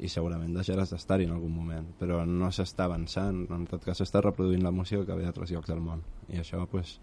[0.01, 4.23] i segurament deixaràs d'estar-hi en algun moment però no s'està avançant en tot cas s'està
[4.25, 6.99] reproduint la música que ve d'altres llocs del món i això pues,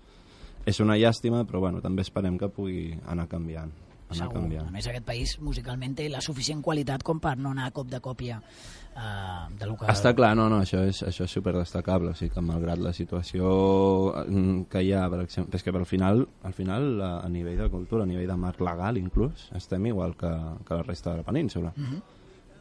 [0.66, 3.74] és una llàstima però bueno, també esperem que pugui anar canviant
[4.08, 4.42] anar Segur.
[4.42, 7.74] canviant A més, aquest país musicalment té la suficient qualitat com per no anar a
[7.76, 9.90] cop de còpia uh, de lo que...
[9.92, 12.94] Està clar, no, no, això és, això és super destacable, o sigui que malgrat la
[12.96, 13.50] situació
[14.24, 17.60] mm, que hi ha, per exemple, és que al final, al final a, a nivell
[17.66, 20.32] de cultura, a nivell de marc legal inclús, estem igual que,
[20.68, 21.74] que la resta de la península.
[21.76, 22.02] Uh -huh.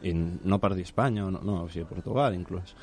[0.07, 2.75] I no per dir Espanya, no, no, o sigui, Portugal inclús.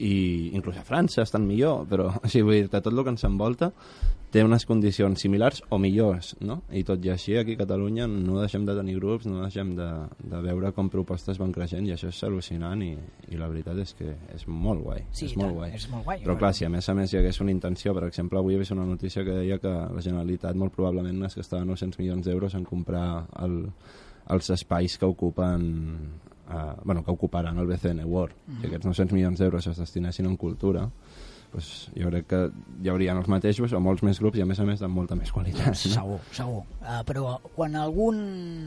[0.00, 3.28] I inclús a França estan millor, però o sigui, vull dir tot el que ens
[3.28, 3.72] envolta
[4.30, 6.60] té unes condicions similars o millors, no?
[6.70, 9.88] I tot i així, aquí a Catalunya no deixem de tenir grups, no deixem de,
[10.22, 12.92] de veure com propostes van creixent i això és al·lucinant i,
[13.34, 15.02] i la veritat és que és molt guai.
[15.10, 15.72] Sí, és molt tant, guai.
[15.74, 16.22] és molt guai.
[16.22, 18.62] Però clar, si a més a més hi hagués una intenció, per exemple, avui he
[18.62, 22.54] vist una notícia que deia que la Generalitat molt probablement es gastava 900 milions d'euros
[22.54, 23.08] en comprar
[23.42, 23.64] el,
[24.30, 25.66] els espais que ocupen
[26.50, 28.34] eh, bueno, que ocuparan el BCN World.
[28.60, 30.88] Si aquests 900 milions d'euros es destinessin en cultura,
[31.50, 32.40] pues, jo crec que
[32.82, 35.16] hi haurien els mateixos o molts més grups i a més a més de molta
[35.18, 35.72] més qualitat.
[35.72, 35.74] No?
[35.74, 36.60] Segur, segur.
[36.80, 38.20] Uh, però quan algun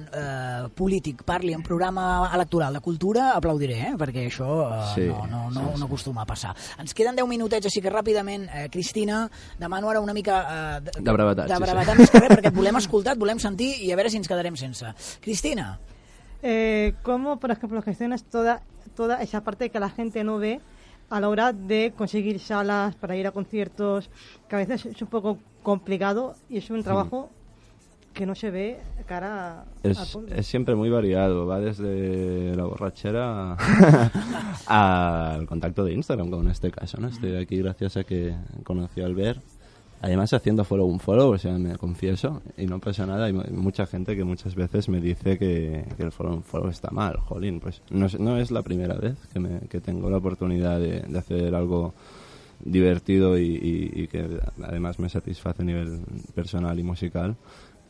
[0.03, 3.93] uh, polític parli en programa electoral de cultura, aplaudiré, eh?
[3.99, 5.79] perquè això uh, Sí, no, no, no, sí, sí.
[5.79, 6.53] no acostuma a passar.
[6.81, 9.23] Ens queden 10 minutets, així que ràpidament, uh, Cristina,
[9.59, 11.65] demano ara una mica uh, de, De brevetat, de sí, sí.
[11.69, 14.19] brevetat més que res, perquè et volem escoltar, et volem sentir i a veure si
[14.19, 14.91] ens quedarem sense.
[15.23, 15.71] Cristina,
[16.43, 18.61] Eh, ¿Cómo, por ejemplo, gestionas toda,
[18.95, 20.59] toda esa parte que la gente no ve
[21.09, 24.09] a la hora de conseguir salas para ir a conciertos,
[24.49, 27.29] que a veces es un poco complicado y es un trabajo
[28.13, 30.35] que no se ve cara a- Es, público?
[30.35, 33.55] es siempre muy variado, va desde la borrachera
[34.67, 36.97] al contacto de Instagram, como en este caso.
[36.99, 37.07] ¿no?
[37.07, 39.41] Estoy aquí gracias a que conocí a Albert,
[40.03, 43.25] además haciendo follow un follow, o sea, me confieso, y no pasa nada.
[43.25, 46.91] Hay mu- mucha gente que muchas veces me dice que, el follow un follow está
[46.91, 50.17] mal, jolín, pues no es, no es la primera vez que, me, que tengo la
[50.17, 51.93] oportunidad de, hacer algo
[52.65, 56.01] divertido y, que además me satisface a nivel
[56.35, 57.37] personal y musical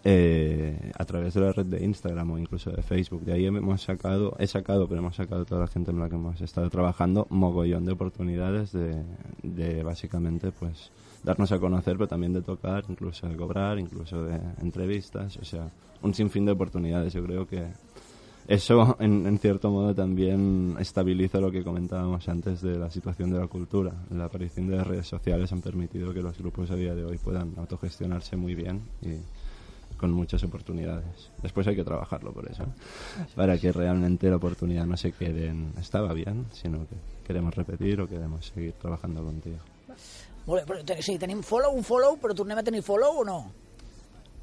[0.04, 3.24] eh, a través de la red de Instagram o incluso de Facebook.
[3.24, 6.16] De ahí hemos sacado, he sacado, pero hemos sacado toda la gente en la que
[6.16, 9.04] hemos estado trabajando mogollón de oportunidades de,
[9.42, 10.92] de básicamente pues
[11.24, 15.70] darnos a conocer, pero también de tocar, incluso de cobrar, incluso de entrevistas, o sea,
[16.02, 17.14] un sinfín de oportunidades.
[17.14, 17.66] Yo creo que
[18.48, 23.40] eso, en, en cierto modo, también estabiliza lo que comentábamos antes de la situación de
[23.40, 23.94] la cultura.
[24.10, 27.18] La aparición de las redes sociales han permitido que los grupos a día de hoy
[27.18, 29.16] puedan autogestionarse muy bien y
[29.96, 31.32] con muchas oportunidades.
[31.42, 32.66] Después hay que trabajarlo por eso,
[33.36, 36.96] para que realmente la oportunidad no se quede en estaba bien, sino que
[37.26, 39.60] queremos repetir o queremos seguir trabajando contigo.
[40.46, 43.40] Molt bé, però, sí, tenim follow, un follow, però tornem a tenir follow o no?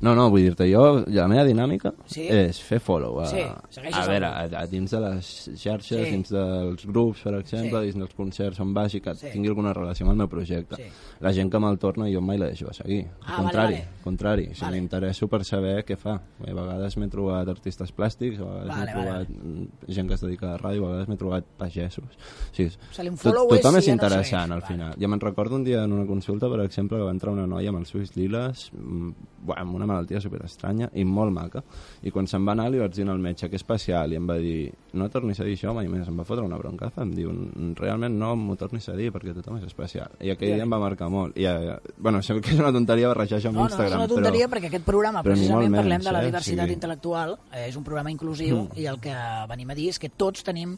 [0.01, 2.23] No, no, vull dir-te, jo, la meva dinàmica Sí?
[2.27, 3.19] és fer follow.
[3.21, 6.11] A, Sí, a veure, a, a, dins de les xarxes, Sí.
[6.11, 7.85] dins dels grups, per exemple, Sí.
[7.91, 9.27] dins dels concerts on vagi, que Sí.
[9.33, 10.77] tingui alguna relació amb el meu projecte.
[10.77, 10.83] Sí.
[11.21, 13.07] La gent que me'l torna jo mai la deixo de seguir.
[13.27, 14.03] Ah, Al contrari, vale, vale.
[14.03, 14.55] contrari.
[14.55, 14.81] Si Vale.
[14.81, 16.15] m'interesso per saber què fa.
[16.15, 20.21] A vegades m'he trobat artistes plàstics, a vegades Vale, m'he vale, trobat gent que es
[20.23, 22.05] dedica a la ràdio, a vegades m'he trobat pagesos.
[22.05, 24.51] O sigui, O sigui, és tothom és si ja no interessant segueix.
[24.51, 24.67] al Vale.
[24.67, 24.95] final.
[24.99, 27.69] Ja me'n recordo un dia en una consulta, per exemple, que va entrar una noia
[27.69, 29.11] amb els ulls liles, mm,
[29.57, 31.63] amb una malaltia super estranya i molt maca.
[32.07, 34.39] I quan se'n va anar li vaig dir al metge que especial i em va
[34.41, 36.09] dir no tornis a dir això mai més.
[36.09, 37.05] Em va fotre una broncaza.
[37.05, 37.35] Em diu,
[37.79, 40.17] realment no m'ho tornis a dir perquè tothom és especial.
[40.21, 41.37] I aquell dia em va marcar molt.
[41.39, 44.01] I, eh, bueno, sé que és una tonteria barrejar això amb No, no, és Instagram,
[44.01, 44.57] una tonteria però...
[44.57, 46.31] perquè aquest programa però precisament molt parlem menys, de la eh?
[46.31, 46.75] diversitat Sí.
[46.79, 49.15] intel·lectual, eh, és un programa inclusiu i el que
[49.49, 50.77] venim a dir és que tots tenim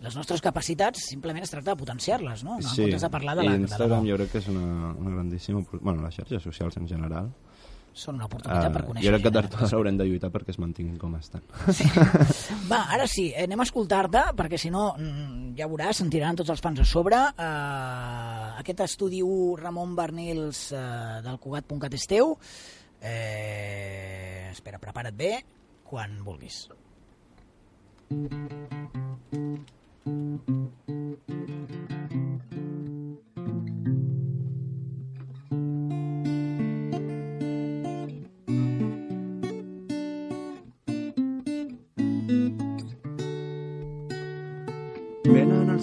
[0.00, 2.58] les nostres capacitats, simplement es tracta de potenciar-les, no?
[2.58, 4.48] no en comptes de parlar de la, I de Instagram la jo crec que és
[4.52, 5.62] una, una grandíssima...
[5.80, 7.32] Bueno, les xarxes socials en general.
[7.98, 9.50] Són una oportunitat per Uh, conèixer jo crec que tard eh?
[9.50, 11.42] o d'hora haurem de lluitar perquè es mantinguin com estan.
[12.70, 16.38] Va, ara sí, eh, anem a escoltar-te, perquè si no, mm, ja veuràs, se'n tiraran
[16.38, 17.18] tots els fans a sobre.
[17.34, 22.36] Uh, aquest estudi 1 Ramon Bernils uh, del Cugat.cat és teu.
[23.02, 25.32] Eh, espera, prepara't bé,
[25.88, 26.68] quan vulguis.
[28.08, 28.78] Venen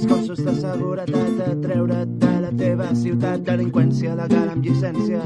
[0.07, 3.43] cossos de seguretat a treure't de la teva ciutat.
[3.47, 5.21] Delinqüència legal amb llicència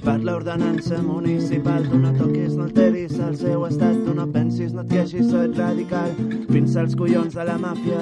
[0.00, 1.84] per l'ordenança municipal.
[1.88, 3.96] Tu no toquis, no alteris el seu estat.
[4.06, 6.14] Tu no pensis, no et queixis, o ets radical.
[6.50, 8.00] Fins als collons de la màfia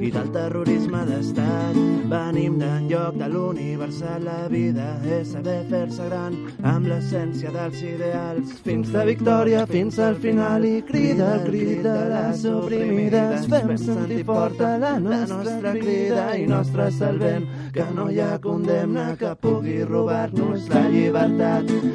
[0.00, 1.78] i del terrorisme d'estat.
[2.10, 8.56] Venim d'enlloc de l'universal la vida és saber fer-se gran amb l'essència dels ideals.
[8.64, 14.22] Fins de victòria fins al final i crida el crit de les oprimides fem sentir
[14.24, 17.48] forta la nostra crida i nostre salvem.
[17.74, 21.33] Que no hi ha condemna que pugui robar-nos la llibertat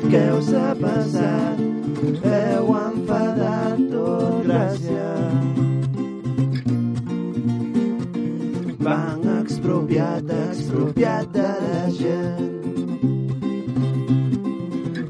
[0.09, 1.59] què us ha passat?
[2.23, 5.09] heu enfadat tot gràcia
[8.79, 12.47] van expropiat, expropiat de la gent.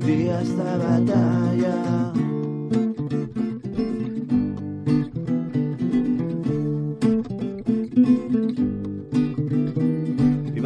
[0.05, 2.08] Dies de batalla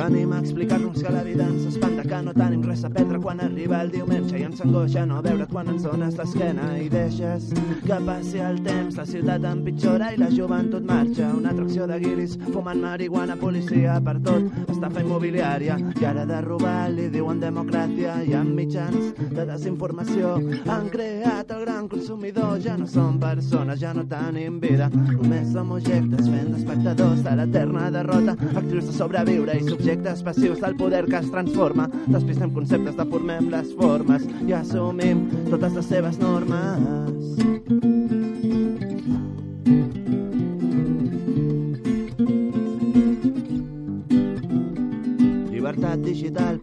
[0.09, 3.39] venim a explicar-nos que la vida ens espanta, que no tenim res a perdre quan
[3.39, 4.39] arriba el diumenge.
[4.39, 7.51] I ens angoixa no veure quan ens dones l'esquena i deixes
[7.85, 11.29] que passi el temps, la ciutat empitjora i la joventut marxa.
[11.37, 16.89] Una atracció de guiris, fumant marihuana, policia per tot, estafa immobiliària i ara de robar
[16.91, 18.19] li diuen democràcia.
[18.27, 20.35] I amb mitjans de desinformació
[20.67, 22.59] han creat el gran consumidor.
[22.63, 27.89] Ja no som persones, ja no tenim vida, només som objectes fent d'espectadors de l'eterna
[27.93, 29.92] derrota, actrius de sobreviure i subjectes
[30.23, 31.89] passius del poder que es transforma.
[32.07, 38.02] Despistem conceptes, deformem les formes i assumim totes les seves normes.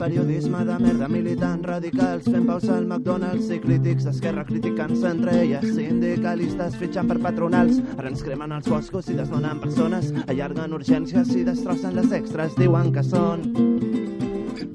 [0.00, 5.66] Periodisme de merda, militant, radicals, fent pausa al McDonald's i crítics d'esquerra criticant-se entre elles,
[5.76, 11.44] sindicalistes fitxant per patronals, ara ens cremen els boscos i desnonen persones, allarguen urgències i
[11.44, 13.44] destrossen les extras, diuen que són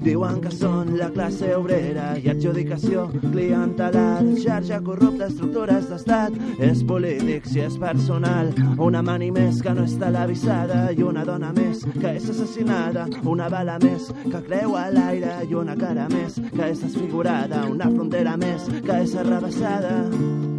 [0.02, 7.48] Diuen que són la classe obrera i adjudicació clientelar, xarxa corrupta, estructures d'estat, és polític
[7.50, 12.16] si és personal, una mani més que no és televisada i una dona més que
[12.16, 16.84] és assassinada, una bala més que creu a l'aire i una cara més que és
[16.84, 20.55] desfigurada, una frontera més que és arrabassada.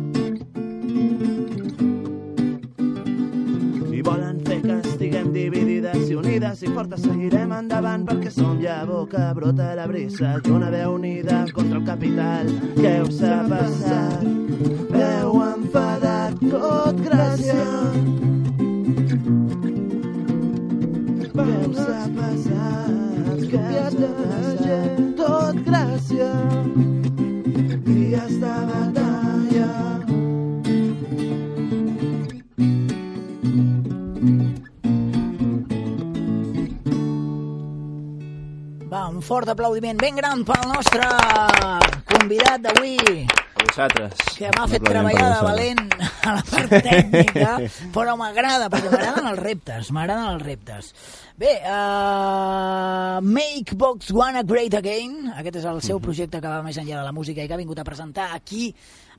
[6.09, 10.69] I unides i fortes seguirem endavant perquè som llavor que brota la brisa i una
[10.71, 12.51] veu unida contra el capital.
[12.77, 14.23] Què us ha passat?
[14.93, 17.65] Heu enfadat tot gràcia.
[21.33, 23.43] Què us ha passat?
[23.51, 25.03] Què us ha passat?
[25.19, 26.31] Tot gràcia.
[27.87, 28.55] Dies de
[39.37, 41.05] fort aplaudiment ben gran pel nostre
[42.09, 42.95] convidat d'avui,
[43.53, 44.15] A vosaltres.
[44.33, 45.83] que m'ha fet treballar de valent
[46.25, 47.51] a la part tècnica,
[47.93, 50.89] però m'agrada, perquè m'agraden els reptes, m'agraden els reptes.
[51.37, 55.29] Bé, uh, Make Botswana Great Again.
[55.37, 57.61] Aquest és el seu projecte que va més enllà de la música i que ha
[57.61, 58.71] vingut a presentar aquí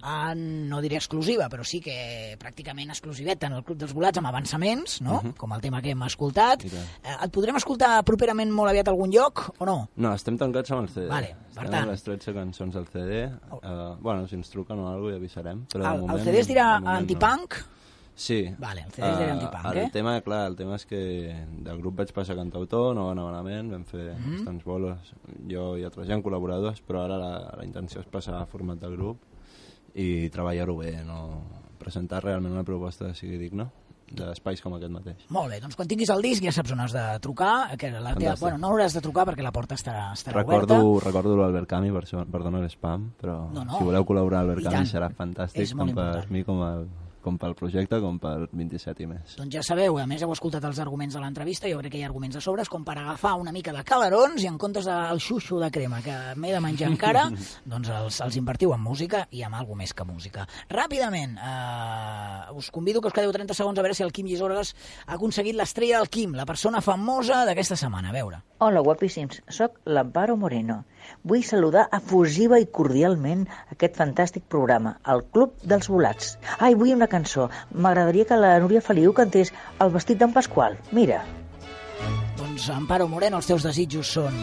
[0.02, 4.28] en, no diré exclusiva, però sí que pràcticament exclusiveta en el Club dels Volats amb
[4.30, 5.20] avançaments, no?
[5.36, 6.62] com el tema que hem escoltat.
[6.62, 6.90] Tant.
[7.02, 9.78] Eh, et podrem escoltar properament molt aviat a algun lloc o no?
[9.96, 11.08] No, estem tancats amb el CD.
[11.10, 11.82] Vale, per estem tant.
[11.82, 13.24] amb les 13 cançons del CD.
[13.50, 15.66] Uh, bueno, si ens truquen o alguna cosa ja avisarem.
[15.72, 16.96] Però El, moment, el CD es dirà moment no.
[17.02, 17.58] antipunk?
[18.18, 18.40] Sí.
[18.58, 19.90] Vale, el CD es dirà antipunk, el eh?
[19.94, 20.98] tema, clar, el tema és que
[21.62, 24.32] del grup vaig passar a cantautor, no va anar malament, vam fer Mhm.
[24.40, 25.12] bastants bolos,
[25.46, 27.30] jo i altra gent, col·laboradors, però ara la,
[27.60, 29.20] la intenció és passar a format de grup
[29.94, 31.42] i treballar-ho bé, no
[31.78, 33.68] presentar realment una proposta que sigui digna
[34.08, 35.24] d'espais com aquest mateix.
[35.28, 38.14] Molt bé, doncs quan tinguis el disc ja saps on has de trucar, que la
[38.16, 41.10] teva, bueno, no hauràs de trucar perquè la porta estarà, estarà Recordo, oberta.
[41.10, 43.76] recordo l'Albert Cami, per això, perdona l'espam, però No, no.
[43.76, 44.70] si voleu col·laborar I l'Albert.
[44.72, 46.88] Cami serà fantàstic, tant per mi com, el,
[47.28, 49.38] com pel projecte, com pel 27 i més.
[49.38, 52.04] Doncs ja sabeu, a més heu escoltat els arguments de l'entrevista, jo crec que hi
[52.04, 55.22] ha arguments a sobres com per agafar una mica de calarons i en comptes del
[55.22, 57.28] xuxo de crema que m'he de menjar encara,
[57.72, 60.44] doncs els, els invertiu en música i amb alguna més que música.
[60.72, 64.74] Ràpidament, eh, us convido que us quedeu 30 segons a veure si el Quim Llisorgues
[65.06, 68.10] ha aconseguit l'estrella del Quim, la persona famosa d'aquesta setmana.
[68.10, 68.40] A veure.
[68.64, 69.42] Hola, guapíssims.
[69.54, 70.82] Soc l'Amparo Moreno.
[71.30, 76.36] Vull saludar efusiva i cordialment aquest fantàstic programa, el Club dels Volats.
[76.58, 77.48] Ai, vull una cançó.
[77.74, 79.54] M'agradaria que la Núria Feliu cantés
[79.84, 80.80] El vestit d'en Pasqual.
[81.00, 81.22] Mira.
[82.58, 84.34] Doncs, Amparo Moreno, els teus desitjos són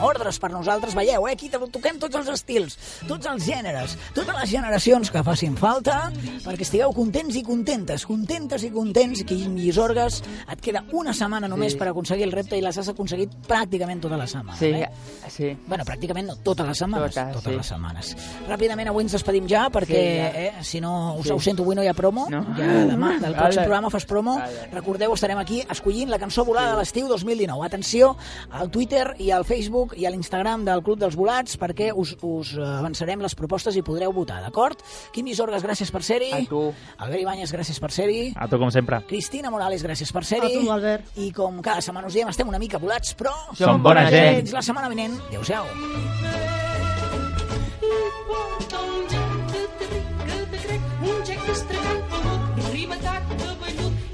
[0.00, 0.94] ordres per nosaltres.
[0.96, 1.34] Veieu, eh?
[1.34, 5.98] Aquí toquem tots els estils, tots els gèneres, totes les generacions que facin falta,
[6.46, 11.74] perquè estigueu contents i contentes, contentes i contents, que Llisorgues et queda una setmana només
[11.74, 11.78] Sí.
[11.78, 14.56] per aconseguir el repte i les has aconseguit pràcticament tota la setmana.
[14.56, 14.88] Sí, eh?
[15.28, 15.52] sí.
[15.66, 17.14] Bueno, pràcticament no, totes les setmanes.
[17.14, 17.56] Totes, totes sí.
[17.58, 18.16] les setmanes.
[18.48, 20.32] Ràpidament, avui ens despedim ja, perquè, Sí, ja.
[20.32, 21.32] eh, si no, us Sí.
[21.32, 22.28] ho sento, avui no hi ha promo.
[22.30, 22.46] No.
[22.56, 23.66] Ja demà, del pròxim Vale.
[23.66, 24.38] programa fas promo.
[24.38, 24.70] Vale.
[24.72, 27.57] Recordeu, estarem aquí escollint la cançó volada de l'estiu 2019.
[27.64, 28.14] Atenció
[28.50, 32.54] al Twitter i al Facebook i a l'Instagram del Club dels Volats perquè us, us
[32.56, 34.82] eh, avançarem les propostes i podreu votar, d'acord?
[35.14, 36.32] Quim Isorgues, gràcies per ser-hi.
[36.32, 36.62] A tu.
[36.98, 38.32] Albert Ibáñez, gràcies per ser-hi.
[38.36, 39.02] A tu, com sempre.
[39.08, 40.54] Cristina Morales, gràcies per A ser-hi.
[40.54, 41.16] tu, Albert.
[41.18, 43.34] I com cada setmana us diem, estem una mica volats, però...
[43.58, 44.42] Som bona gent.
[44.42, 45.18] Fins la setmana vinent.
[45.28, 45.66] Adéu-siau.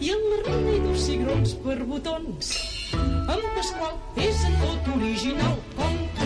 [0.05, 2.74] Un un vellut i dos cigrons per botons.
[2.95, 3.97] En Pasqual
[4.29, 6.24] és en tot original com cal.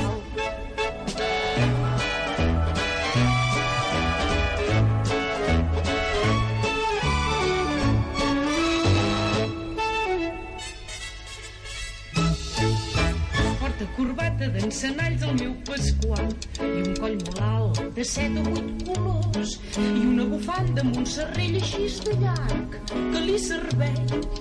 [13.79, 16.33] Porta corbata d'encenalls al meu Pasqual.
[16.59, 19.53] I un coll molt alt de set o vuit colors.
[19.79, 24.01] I una bufanda amb un serrell així de llarg que li serveix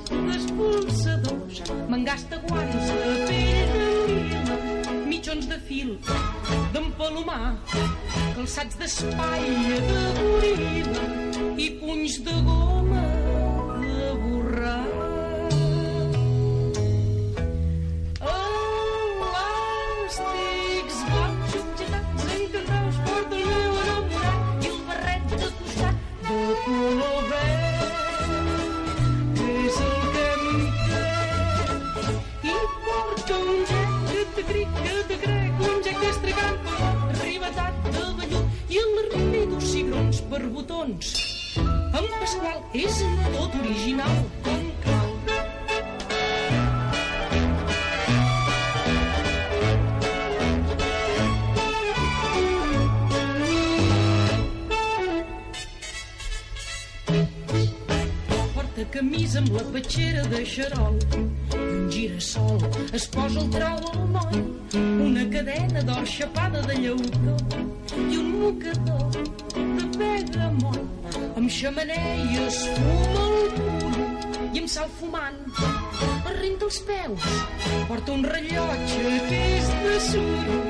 [0.10, 1.62] d'expulsadors
[1.92, 4.58] m'engasta guants de pell de lila
[5.12, 5.94] mitjons de fil
[6.74, 7.54] d'empalomar
[8.34, 11.08] calçats d'espatlla de goril·la
[11.62, 13.06] i punys de goma
[59.98, 61.20] petxera de xarol i
[61.58, 62.60] un girassol
[62.94, 64.44] es posa el trau al moll.
[65.08, 67.36] Una cadena d'or xapada de llautó
[67.98, 69.10] i un mocador
[69.56, 70.80] de pegamol
[71.38, 75.42] amb xamanella es fuma el punt i amb sal fumant
[76.30, 77.30] es els peus
[77.90, 80.67] porta un rellotge que és de suro